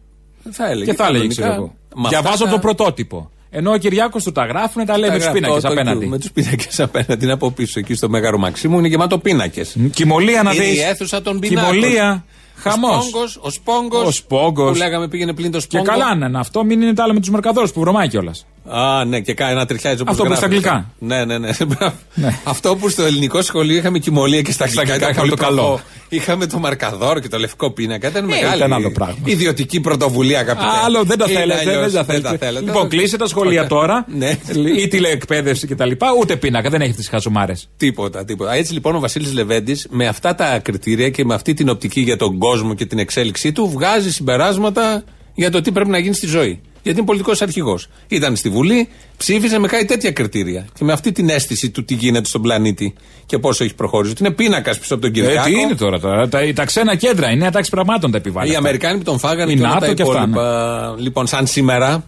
[0.52, 0.92] Θα έλεγε.
[0.92, 1.42] Και θα έλεγε, κανονικά.
[1.42, 1.74] ξέρω εγώ.
[1.96, 3.30] Με αυτά Διαβάζω τα- το πρωτότυπο.
[3.50, 5.74] Ενώ ο Κυριάκος του τα γράφουν, τα λέει τα με του γράφει πίνακες το- το
[5.74, 6.06] Q, απέναντι.
[6.08, 7.24] Με τους πίνακες απέναντι.
[7.24, 8.78] Είναι από πίσω εκεί στο Μέγαρο Μαξίμου.
[8.80, 9.76] Είναι γεμάτο πίνακες.
[9.94, 10.78] Κοιμωλία να Είναι δεις.
[10.78, 11.72] η αίθουσα των πινάκων.
[11.74, 12.26] Κοιμωλία.
[12.56, 13.14] Χαμός.
[13.42, 14.06] Ο Σπόγκος.
[14.08, 14.72] Ο Σπόγκος.
[14.72, 15.84] Που λέγαμε πήγαινε πλήν το Και Σπόγκο.
[15.86, 18.46] καλά να είναι αυτό, μην είναι τα άλλα με τους μερκαδόρους που βρωμάει κιόλας.
[18.72, 20.68] Α, ναι, και κάνει ένα τριχιάζει όπως Αυτό που στα γράφει.
[20.68, 20.92] αγγλικά.
[21.00, 21.50] Ναι, ναι, ναι.
[21.68, 21.96] Μπράβο.
[22.44, 24.82] Αυτό που στο ελληνικό σχολείο είχαμε κοιμωλία και στα αγγλικά.
[24.94, 25.62] αγγλικά ήταν είχαμε πολύ το καλό.
[25.68, 25.82] προχώ.
[26.10, 28.08] Είχαμε το μαρκαδόρ και το λευκό πίνακα.
[28.08, 28.58] Ήταν μεγάλη.
[28.58, 29.16] ήταν άλλο πράγμα.
[29.24, 30.68] Ιδιωτική πρωτοβουλία, αγαπητέ.
[30.86, 31.60] Άλλο δεν τα Είναι θέλετε.
[31.60, 32.38] αλλιώς, Δεν τα θέλετε.
[32.38, 32.66] θέλετε.
[32.66, 34.06] Λοιπόν, κλείσε τα σχολεία τώρα.
[34.18, 34.38] Ναι.
[34.78, 35.92] Ή τηλεεκπαίδευση κτλ.
[36.20, 37.70] Ούτε πίνακα, δεν έχει τις χαζομάρες.
[37.78, 38.54] Τίποτα, τίποτα.
[38.54, 42.18] Έτσι λοιπόν ο Βασίλης Λεβέντης με αυτά τα κριτήρια και με αυτή την οπτική για
[42.18, 45.04] τον κόσμο και την εξέλιξή του βγάζει συμπεράσματα
[45.36, 46.62] για το τι πρέπει να γίνει στη ζωή.
[46.84, 47.88] Γιατί είναι πολιτικός αρχηγός.
[48.08, 50.68] Ήταν στη Βουλή, ψήφισε με κάτι τέτοια κριτήρια.
[50.78, 52.94] Και με αυτή την αίσθηση του τι γίνεται στον πλανήτη
[53.26, 54.12] και πόσο έχει προχωρήσει.
[54.12, 55.46] Ότι είναι πίνακας πίσω από τον Ε, Κυριάκο.
[55.50, 56.28] τι είναι τώρα, τώρα.
[56.30, 58.48] Τα, τα ξένα κέντρα, η νέα τάξη πραγμάτων τα επιβάλλει.
[58.48, 58.62] Οι αυτά.
[58.62, 60.32] Αμερικάνοι που τον φάγανε Η και όλα ΝΑΤΟ τα και αυτά, ναι.
[60.32, 60.96] υπόλοιπα.
[60.98, 62.04] Λοιπόν, σαν σήμερα.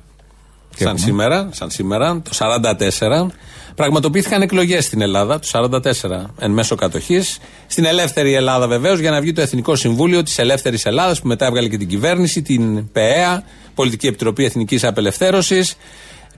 [0.75, 3.31] Σαν έχουμε; σήμερα, σαν σήμερα, το 44,
[3.75, 7.39] πραγματοποιήθηκαν εκλογές στην Ελλάδα, το 44, εν μέσω κατοχής.
[7.67, 11.45] Στην ελεύθερη Ελλάδα, βεβαίως, για να βγει το Εθνικό Συμβούλιο της Ελεύθερης Ελλάδας, που μετά
[11.45, 13.43] έβγαλε και την κυβέρνηση, την ΠΕΑ,
[13.75, 15.75] Πολιτική Επιτροπή Εθνικής Απελευθέρωσης.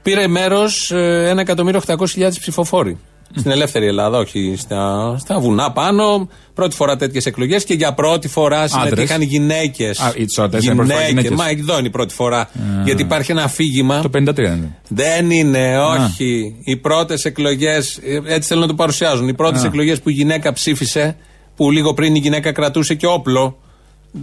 [0.01, 2.97] Πήρε μέρος 1.800.000 ψηφοφόροι.
[3.35, 6.29] Στην ελεύθερη Ελλάδα, όχι στα, στα βουνά πάνω.
[6.53, 9.99] Πρώτη φορά τέτοιες εκλογές και για πρώτη φορά συμμετείχαν γυναίκες.
[9.99, 11.31] Α, η ισότητα, ήταν πρώτη φορά γυναίκες.
[11.31, 12.49] Μα εδώ είναι η πρώτη φορά.
[12.83, 14.01] Γιατί υπάρχει ένα αφήγημα.
[14.01, 14.77] Το 53 είναι.
[14.87, 16.55] Δεν είναι, όχι.
[16.63, 19.27] Οι πρώτες εκλογές, έτσι θέλω να το παρουσιάζουν.
[19.27, 19.65] Οι πρώτες Α.
[19.65, 21.17] εκλογές που η γυναίκα ψήφισε,
[21.55, 23.57] που λίγο πριν η γυναίκα κρατούσε και όπλο,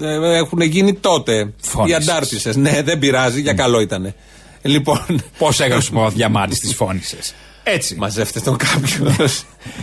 [0.00, 1.52] ε, έχουν γίνει τότε.
[1.60, 1.98] Φώνησες.
[1.98, 2.52] Οι αντάρτισε.
[2.56, 4.14] Ναι, δεν πειράζει, για καλό ήταν.
[4.62, 5.22] Λοιπόν.
[5.38, 7.34] Πώς έγραψες ο Διαμάντη τι φώνησες.
[7.62, 7.94] Έτσι.
[7.98, 9.14] Μαζεύτε τον κάποιο.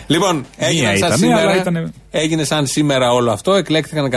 [0.07, 3.53] λοιπόν, έγινε σαν, ήταν, σήμερα, αλλά ήτανε- έγινε σαν σήμερα όλο αυτό.
[3.53, 4.11] Εκλέχθηκαν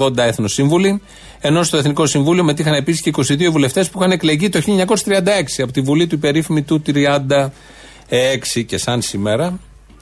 [0.00, 1.00] 180 εθνοσύμβουλοι.
[1.40, 5.72] Ενώ στο Εθνικό Συμβούλιο μετήχαν επίσης και 22 βουλευτές που είχαν εκλεγεί το 1936 από
[5.72, 8.64] τη Βουλή του υπερήφημη του 36.
[8.66, 9.58] Και σαν σήμερα.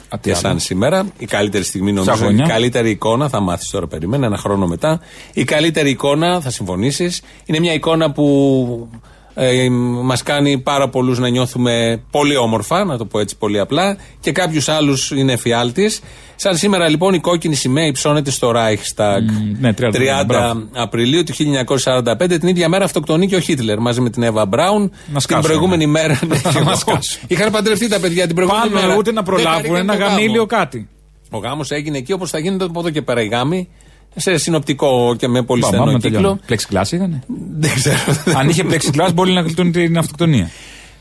[0.09, 2.47] τι και άλλο; σαν σήμερα, η καλύτερη στιγμή νομίζω, η Σαγόνια.
[2.47, 5.01] καλύτερη εικόνα, θα μάθεις τώρα, περίμενα ένα χρόνο μετά.
[5.32, 8.89] Η καλύτερη εικόνα, θα συμφωνήσεις, είναι μια εικόνα που
[9.35, 9.68] ε,
[10.03, 14.32] μας κάνει πάρα πολλούς να νιώθουμε πολύ όμορφα, να το πω έτσι πολύ απλά, και
[14.32, 16.01] κάποιους άλλους είναι εφιάλτης.
[16.37, 19.20] Σαν σήμερα λοιπόν η κόκκινη σημαία υψώνεται στο Reichstag.
[19.61, 19.82] ναι, 30,
[20.22, 20.62] 30 μπράβο.
[20.72, 24.91] Απριλίου του 1945, την ίδια μέρα αυτοκτονεί και ο Χίτλερ μαζί με την Εύα Μπράουν.
[25.07, 26.18] Την σκάσουν, προηγούμενη μέρα.
[26.28, 26.93] ναι, Θα και μας εγώ.
[27.01, 27.20] σκάσουν.
[27.26, 28.97] Είχαν παντρευτεί τα παιδιά την προηγούμενη Πάμε μέρα.
[28.99, 30.14] ούτε να Δεν προλάβουν χαρήκαν ένα το γάμο.
[30.16, 30.89] γαμήλιο κάτι.
[31.30, 33.68] Ο γάμος έγινε εκεί όπως θα γίνεται από εδώ και πέρα οι γάμοι.
[34.16, 36.16] Σε συνοπτικό και με πολύ Πάμε, στενό πάμε, κύκλο.
[36.18, 36.40] τελειώνει.
[36.48, 37.22] Plexiglass ήταν.
[37.58, 37.96] Δεν ξέρω.
[38.38, 40.50] Αν είχε plexiglass μπορεί να γλιτώνει την αυτοκτονία.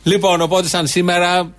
[0.03, 1.51] Λοιπόν, οπότε σαν σήμερα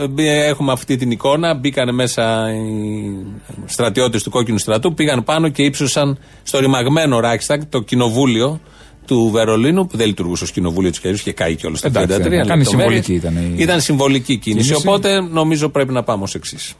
[0.00, 1.54] ε, μπη- έχουμε αυτή την εικόνα.
[1.54, 3.26] Μπήκαν μέσα οι
[3.66, 8.60] στρατιώτες του κόκκινου στρατού, πήγαν πάνω και ύψωσαν στο ρημαγμένο Reichstag, το κοινοβούλιο
[9.06, 11.92] του Βερολίνου, που δεν λειτουργούσε ως κοινοβούλιο της Κερίου και καεί κιόλας το 1933.
[12.02, 12.68] Εντάξει, έκανε λεπτομέρειες.
[12.68, 14.68] συμβολική ήταν η- Ήταν συμβολική κίνηση.
[14.68, 14.86] κίνηση.
[14.88, 16.74] Οπότε νομίζω πρέπει να πάμε ως εξής.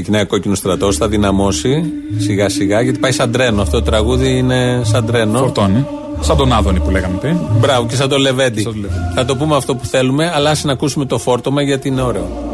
[0.00, 3.62] Ξεκινάει ο κόκκινος στρατός, θα δυναμώσει σιγά σιγά γιατί πάει σαν τρένο.
[3.62, 5.38] Αυτό το τραγούδι είναι σαν τρένο.
[5.38, 5.86] Φορτώνει.
[6.20, 7.36] Σαν τον Άδωνη που λέγαμε πριν.
[7.60, 8.66] Μπράβο, και σαν το Λεβέντι.
[9.14, 12.47] Θα το πούμε αυτό που θέλουμε, αλλά ας ακούσουμε το φόρτωμα γιατί είναι ωραίο.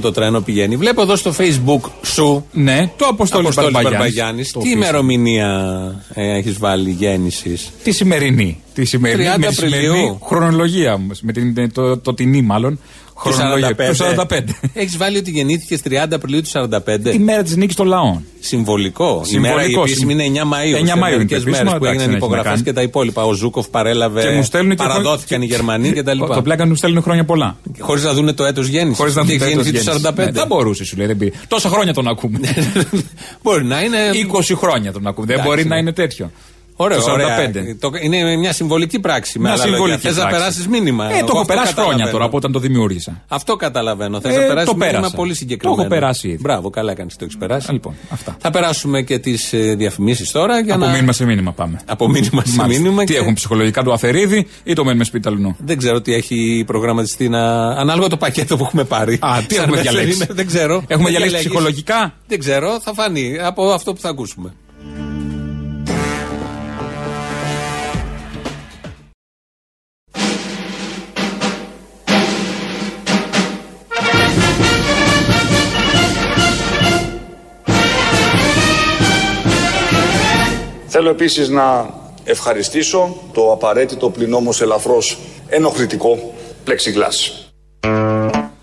[0.00, 0.76] Το τρένο πηγαίνει.
[0.76, 2.46] Βλέπω εδώ στο facebook σου.
[2.52, 4.52] Ναι, το Αποστόλης Μπαρμπαγιάννης.
[4.52, 5.48] Τι ημερομηνία
[6.14, 8.62] ε, έχεις βάλει γέννησης; Τη σημερινή.
[8.74, 9.28] Τη σημερινή.
[9.34, 10.18] 30 με τη σημερινή Απριλίου.
[10.24, 11.10] χρονολογία όμως.
[11.22, 12.78] Με την, το, το τινή μάλλον.
[13.16, 13.74] Χρονολογία.
[13.76, 14.38] Το 45.
[14.72, 16.98] Έχεις βάλει ότι γεννήθηκες 30 Απριλίου του 45.
[17.02, 18.24] Τη μέρα της νίκης των λαών.
[18.40, 19.22] Συμβολικό.
[19.32, 20.60] Η μέρα η Συμβολικό, επίσημη είναι 9 Μαΐου.
[20.60, 22.62] 9 Μαΐου είναι το επίσημο, μέρες που εντάξει, έγιναν δεν έχει να υπογραφές κάνει.
[22.62, 23.24] και τα υπόλοιπα.
[23.24, 24.22] Ο Ζούκοφ παρέλαβε.
[24.22, 26.18] Και μου στέλνουν και παραδόθηκαν οι Γερμανοί κτλ.
[26.18, 27.56] Το πλάκα μου στέλνουν χρόνια πολλά.
[27.78, 28.98] Χωρίς να δουν το έτος γέννησης.
[28.98, 30.12] Χωρίς να Τι δουν το έχει έτος γεννηθεί του γέννησης.
[30.12, 30.24] 45.
[30.24, 31.06] Ναι, Δεν μπορούσε, σου λέει.
[31.06, 31.32] Δεν πήγε.
[31.48, 32.38] Τόσα χρόνια τον ακούμε.
[33.42, 33.98] Μπορεί να είναι.
[34.32, 35.26] 20 χρόνια τον ακούμε.
[35.26, 35.80] Δεν Εντάξει, μπορεί να ναι.
[35.80, 36.30] είναι τέτοιο.
[36.76, 37.60] Ωραίο, Το 45.
[37.60, 37.76] ωραία.
[37.80, 39.38] Το- είναι μια συμβολική πράξη.
[39.38, 39.76] Με Μια άλλα λόγια.
[39.78, 40.38] συμβολική Θες να πράξη.
[40.38, 41.04] περάσεις μήνυμα.
[41.04, 42.12] Ε, Εγώ το έχω αυτό περάσει χρόνια καταλαβαίνω.
[42.12, 43.22] τώρα από όταν το δημιούργησα.
[43.28, 44.20] Αυτό καταλαβαίνω.
[44.20, 45.16] Θες Ε, να περάσεις το μήνυμα πέρασα.
[45.16, 45.76] πολύ συγκεκριμένο.
[45.76, 46.38] Το έχω περάσει ήδη.
[46.40, 47.72] Μπράβο, καλά κάνεις το έχεις περάσει.
[47.72, 48.36] Λοιπόν, αυτά.
[48.40, 50.60] Θα περάσουμε και τις διαφημίσεις τώρα.
[50.60, 50.90] Για Από να...
[50.90, 51.80] μήνυμα σε μήνυμα πάμε.
[51.86, 52.82] Από μήνυμα σε Μάλιστα.
[52.82, 53.04] μήνυμα.
[53.04, 55.56] Τι και- έχουν ψυχολογικά του Αθερίδη ή το μένουμε σπίτι αλουνού.
[55.58, 57.68] Δεν ξέρω τι έχει προγραμματιστεί να.
[57.70, 59.14] Ανάλογα το πακέτο που έχουμε πάρει.
[59.20, 60.74] Α, τι Σαν έχουμε μέσα διαλέξει; είναι, Δεν ξέρω.
[60.74, 61.48] Έχουμε Δεν διαλέξει διαλέγεις.
[61.48, 64.52] ψυχολογικά; Δεν ξέρω, θα φανεί από αυτό που θα ακούσουμε.
[81.06, 81.90] Θέλω επίσης να
[82.24, 86.34] ευχαριστήσω το απαραίτητο πλην όμως ελαφρώς ενοχλητικό
[86.64, 87.46] πλεξιγκλάς.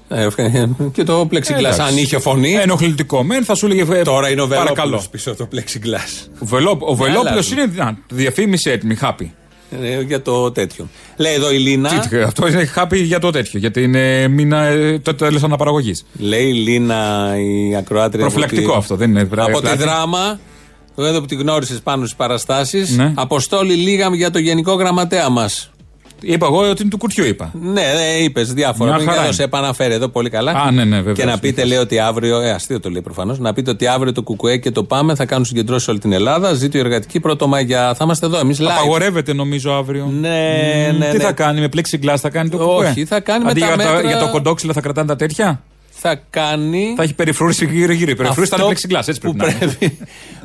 [0.08, 1.82] Ε, ευχα- και το plexiglass, Εντάξει.
[1.82, 2.54] αν είχε φωνή.
[2.54, 3.86] Ενοχλητικό μεν, θα σου έλεγε.
[4.00, 4.74] ε, Τώρα είναι ο Παρακαλώ.
[4.76, 6.28] Βελόπουλος πίσω από το plexiglass.
[6.39, 7.58] Ο, Βελό, ο Βελόπουλος αλλάζουν.
[7.58, 7.72] είναι.
[7.76, 9.34] Να, διαφήμιση έτοιμη, χάπη.
[9.82, 10.88] Ε, για το τέτοιο.
[11.18, 12.08] Λέει εδώ η Λίνα.
[12.10, 13.60] Τι- Αυτό είναι χάπη για το τέτοιο.
[13.60, 16.06] Γιατί είναι μήνα ε, το τέλος αναπαραγωγής.
[16.20, 18.22] Λέει η Λίνα η ακροάτρια.
[18.22, 19.78] Προφυλακτικό από τη- αυτό, δεν είναι Από τη πλάτη.
[19.78, 20.39] δράμα.
[20.98, 22.98] Εδώ που τη γνώρισες πάνω στις παραστάσεις.
[22.98, 23.14] Ναι.
[23.16, 25.66] Αποστόλη λίγα για το γενικό γραμματέα μας.
[26.24, 27.52] Είπα εγώ ότι είναι του κουτιού, είπα.
[27.62, 27.82] Ναι,
[28.24, 28.89] είπες διάφορα.
[28.89, 29.34] Μια Πριν χαρά και εδώ είναι.
[29.36, 30.52] σε επαναφέρει εδώ πολύ καλά.
[30.52, 31.70] Α, ναι, ναι, βεβαίως, Και να πείτε, βεβαίως.
[31.70, 32.39] λέει ότι αύριο.
[32.39, 33.39] Ε, αστείο το λέει προφανώς.
[33.39, 36.12] Να πείτε ότι αύριο το Κουκουέ και το Πάμε θα κάνουν συγκεντρώσεις σε όλη την
[36.12, 36.54] Ελλάδα.
[36.54, 37.94] Ζήτω η εργατική πρωτομαγιά.
[37.94, 38.66] Θα είμαστε εδώ εμείς live.
[38.66, 40.06] Απαγορεύεται νομίζω αύριο.
[40.20, 41.24] Ναι, Μμ, ναι, Τι ναι.
[41.24, 43.06] θα κάνει, με plexiglass θα κάνει το Όχι, κουκουέ.
[43.06, 45.62] θα κάνει με Αντί τα για, μέτρα- για το κοντόξυλο θα κρατάνε τα τέτοια;
[46.04, 46.93] Θα κάνει.
[46.95, 48.12] Θα έχει περιφρούρηση γύρω-γύρω.
[48.12, 49.74] Η περιφρούρηση θα Αυτό είναι plexiglass, έτσι που πρέπει να είναι.
[49.74, 49.97] πρέπει,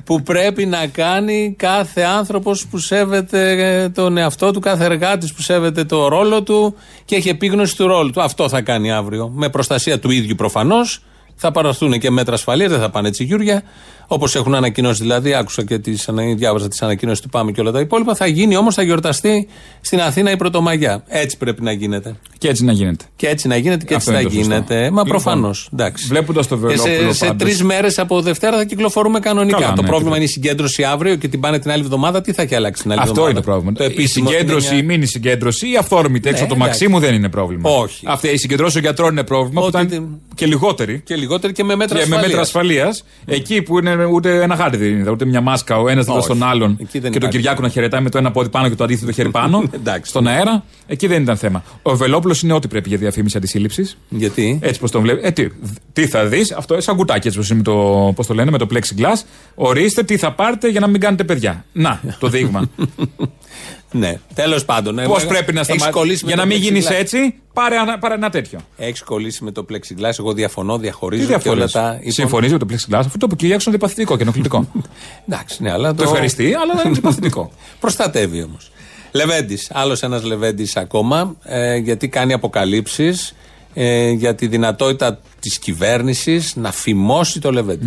[0.04, 3.50] που πρέπει να κάνει κάθε άνθρωπος που σέβεται
[3.82, 7.86] ε, τον εαυτό του, κάθε εργάτης που σέβεται το ρόλο του και έχει επίγνωση του
[7.86, 8.22] ρόλου του.
[8.22, 9.28] Αυτό θα κάνει αύριο.
[9.34, 11.02] Με προστασία του ίδιου προφανώς.
[11.36, 13.62] Θα παραθούν και μέτρα ασφαλείας, δεν θα πάνε έτσι γιούρια.
[14.08, 17.70] Όπως έχουν ανακοινώσει δηλαδή, άκουσα και τις, ανα- διάβασα τις ανακοινώσεις του Πάμε και όλα
[17.70, 18.14] τα υπόλοιπα.
[18.14, 19.48] Θα γίνει όμως, θα γιορταστεί
[19.80, 21.02] στην Αθήνα η Πρωτομαγιά.
[21.08, 22.16] Έτσι πρέπει να γίνεται.
[22.38, 23.04] Και έτσι να γίνεται.
[23.16, 24.52] Και έτσι να γίνεται και έτσι Αυτό θα είναι το σωστό.
[24.54, 24.74] γίνεται.
[24.80, 25.68] Μα Λοιπόν, προφανώς.
[25.72, 26.06] Εντάξει.
[26.06, 27.42] βλέποντας το Και σε, Βελόπουλο σε πάντως.
[27.42, 29.58] τρεις μέρες από Δευτέρα θα κυκλοφορούμε κανονικά.
[29.60, 32.20] Καλά, το ναι, πρόβλημα τι- είναι η συγκέντρωση αύριο και την πάνε την άλλη εβδομάδα.
[32.20, 33.72] Τι θα έχει αλλάξει την άλλη Αυτό εβδομάδα; είναι το πρόβλημα.
[33.78, 36.82] Το η επίσημο συγκέντρωση, είναι η μήνυ συγκέντρωση, η αυθόρμητη έξω Ναι, από το εντάξει.
[36.84, 37.70] Μαξίμου δεν είναι πρόβλημα.
[37.70, 38.04] Όχι.
[38.08, 39.60] Αυτή η συγκεντρώση των γιατρών είναι πρόβλημα.
[39.62, 41.00] Ότι Που ήταν την- και λιγότεροι.
[41.26, 44.76] Και λιγότερη και με μέτρα Και με μέτρα ασφαλείας, εκεί που είναι ούτε ένα χάρτη
[44.76, 46.24] δεν είναι, ούτε μια μάσκα ο ένας δίπλα Όχι.
[46.24, 47.36] στον άλλον Εκεί και δεν τον υπάρχει.
[47.36, 50.10] Κυριάκο να χαιρετάει με το ένα πόδι πάνω και το αντίθετο χέρι πάνω, Εντάξει.
[50.10, 51.64] στον αέρα, εκεί δεν ήταν θέμα.
[51.82, 53.98] Ο Βελόπουλος είναι ό,τι πρέπει για διαφήμιση αντισύλληψης.
[54.08, 55.26] Γιατί; Έτσι πώ τον βλέπει.
[55.26, 55.48] Ε, τι,
[55.92, 58.50] τι θα δεις, αυτό είναι σαν κουτάκι έτσι πώ είναι με το, πώς το λένε,
[58.50, 59.22] με το plexiglass.
[59.54, 61.64] Ορίστε τι θα πάρετε για να μην κάνετε παιδιά.
[61.72, 62.70] Να, το δείγμα.
[63.90, 65.00] Ναι, τέλος πάντων.
[65.06, 66.22] Πώς πρέπει να σταματήσει.
[66.26, 68.58] Για να μην γίνεις έτσι, πάρε, ένα- πάρε ένα τέτοιο.
[68.76, 70.10] Έχεις κολλήσει με το plexiglass.
[70.18, 71.72] Εγώ διαφωνώ, Τι διαχωρίζω και όλα διαφορές.
[71.72, 71.92] τα.
[71.92, 74.68] Λοιπόν, Συμφωνείς με το plexiglass, αυτό το που Κυριάκο είναι διπαθητικό και ενοχλητικό.
[75.28, 77.50] Εντάξει, ναι, αλλά το ευχαριστεί, αλλά είναι διπαθητικό.
[77.80, 78.70] Προστατεύει όμως.
[79.12, 79.70] Λεβέντης.
[79.72, 83.34] Άλλος ένας Λεβέντης ακόμα, ε, γιατί κάνει αποκαλύψεις
[83.74, 87.86] ε, για τη δυνατότητα της κυβέρνησης να φημώσει το Λεβέντη.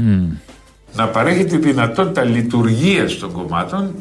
[0.93, 3.95] να παρέχει τη δυνατότητα λειτουργίας των κομμάτων,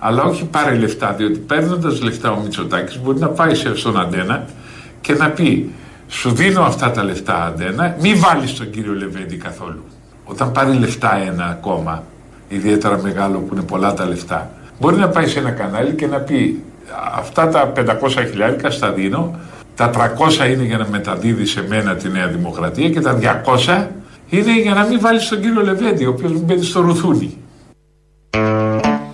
[0.00, 1.12] αλλά όχι πάρε λεφτά.
[1.18, 4.44] Διότι παίρνοντας λεφτά ο Μητσοτάκης μπορεί να πάει σε- στον Αντένα
[5.00, 5.70] και να πει:
[6.08, 9.84] Σου δίνω αυτά τα λεφτά, Αντένα, μη βάλεις τον κύριο Λεβέντη καθόλου.
[10.24, 12.02] Όταν πάρει λεφτά ένα κόμμα,
[12.48, 16.16] ιδιαίτερα μεγάλο που είναι πολλά τα λεφτά, μπορεί να πάει σε ένα κανάλι και να
[16.18, 16.62] πει:
[17.18, 19.38] Αυτά τα 500 χιλιάρικα στα δίνω,
[19.74, 23.86] τα 300 είναι για να μεταδίδει σε μένα τη Νέα Δημοκρατία και τα 200
[24.28, 27.36] είναι για να μην βάλεις τον κύριο Λεβέντη, ο οποίος μπαίνει στο ρουθούνι.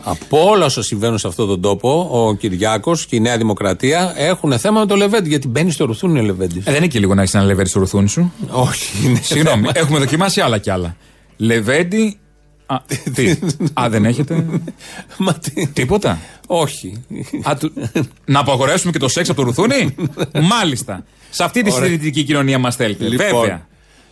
[0.09, 4.59] Από όλα όσα συμβαίνουν σε αυτόν τον τόπο, ο Κυριάκος και η Νέα Δημοκρατία έχουν
[4.59, 5.29] θέμα με το Λεβέντη.
[5.29, 6.57] Γιατί μπαίνει στο ρουθούνι ο Λεβέντης.
[6.67, 8.33] Ε, δεν είναι και λίγο να έχεις ένα λεβέντι στο ρουθούνι σου.
[8.51, 9.73] Όχι, είναι Συγγνώμη, θέμα.
[9.75, 10.97] έχουμε δοκιμάσει άλλα κι άλλα.
[11.37, 12.19] Λεβέντι.
[12.67, 12.77] Α,
[13.15, 13.31] τι.
[13.81, 14.47] Α, δεν έχετε;
[15.19, 15.67] Μα τι.
[15.67, 17.05] Τίποτα; Όχι.
[17.43, 17.73] Α, του-
[18.25, 19.95] Να απαγορεύσουμε και το σεξ από το ρουθούνι;
[20.53, 21.05] Μάλιστα.
[21.31, 21.85] Σε αυτή τη Ωραία.
[21.85, 23.09] συντηρητική κοινωνία μας θέλετε.
[23.09, 23.67] Λοιπόν, Βέβαια.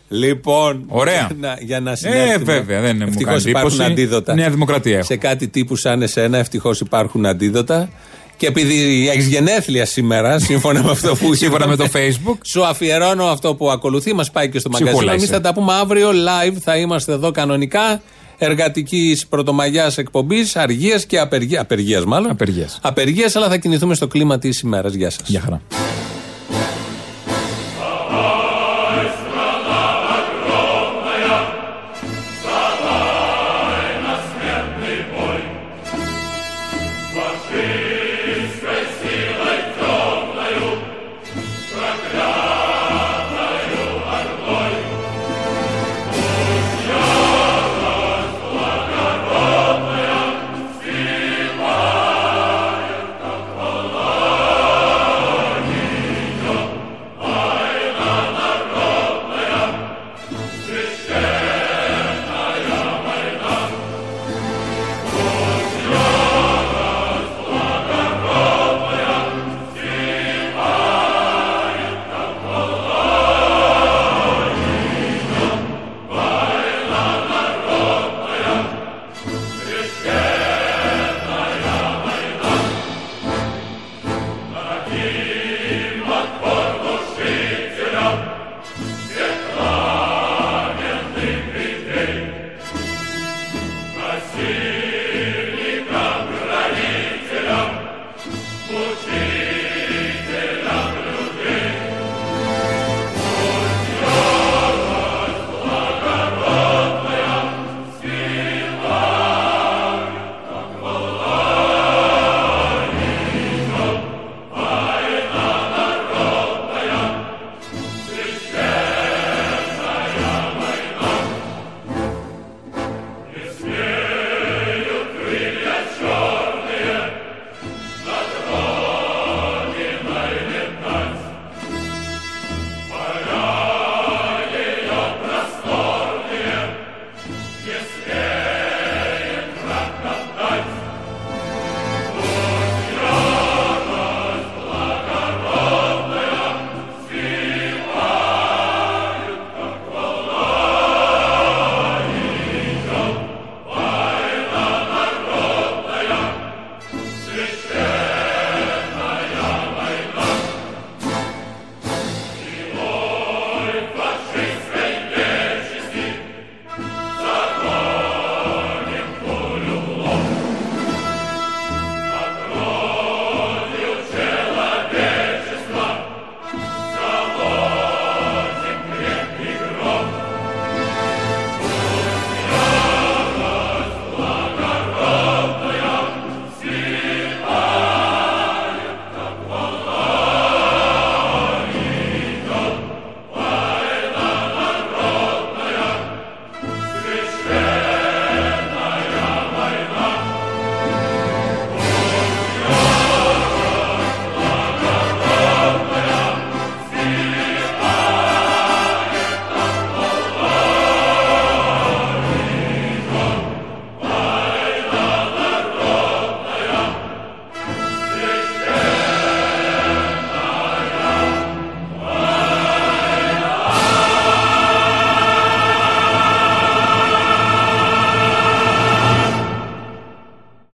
[0.09, 1.31] Λοιπόν, Ωραία.
[1.41, 2.53] να- για να Ε, συνέλθουμε.
[2.53, 3.91] βέβαια, δεν μου Ευτυχώς κάνει υπάρχουν εντύπωση.
[3.93, 4.35] αντίδοτα.
[4.35, 5.05] Νέα Δημοκρατία έχω.
[5.05, 7.89] Σε κάτι τύπου σαν εσένα, ευτυχώς υπάρχουν αντίδοτα.
[8.37, 12.39] Και επειδή έχεις γενέθλια σήμερα, σύμφωνα με αυτό που Σύμφωνα με το Facebook.
[12.45, 15.13] Σου αφιερώνω αυτό που ακολουθεί, μας πάει και στο Ψυχούλα μαγκαζίνο.
[15.13, 15.35] Εμείς είσαι.
[15.35, 16.57] θα τα πούμε αύριο live.
[16.63, 18.03] Θα είμαστε εδώ κανονικά.
[18.39, 21.61] Εργατικής πρωτομαγιάς εκπομπής, αργίας και απεργία.
[21.61, 22.31] Απεργίας, μάλλον.
[22.31, 22.79] Απεργίας.
[22.83, 24.95] Απεργίας, αλλά θα κινηθούμε στο κλίμα της ημέρας.
[24.95, 25.29] Γεια σας.
[25.29, 25.61] Γεια χαρά.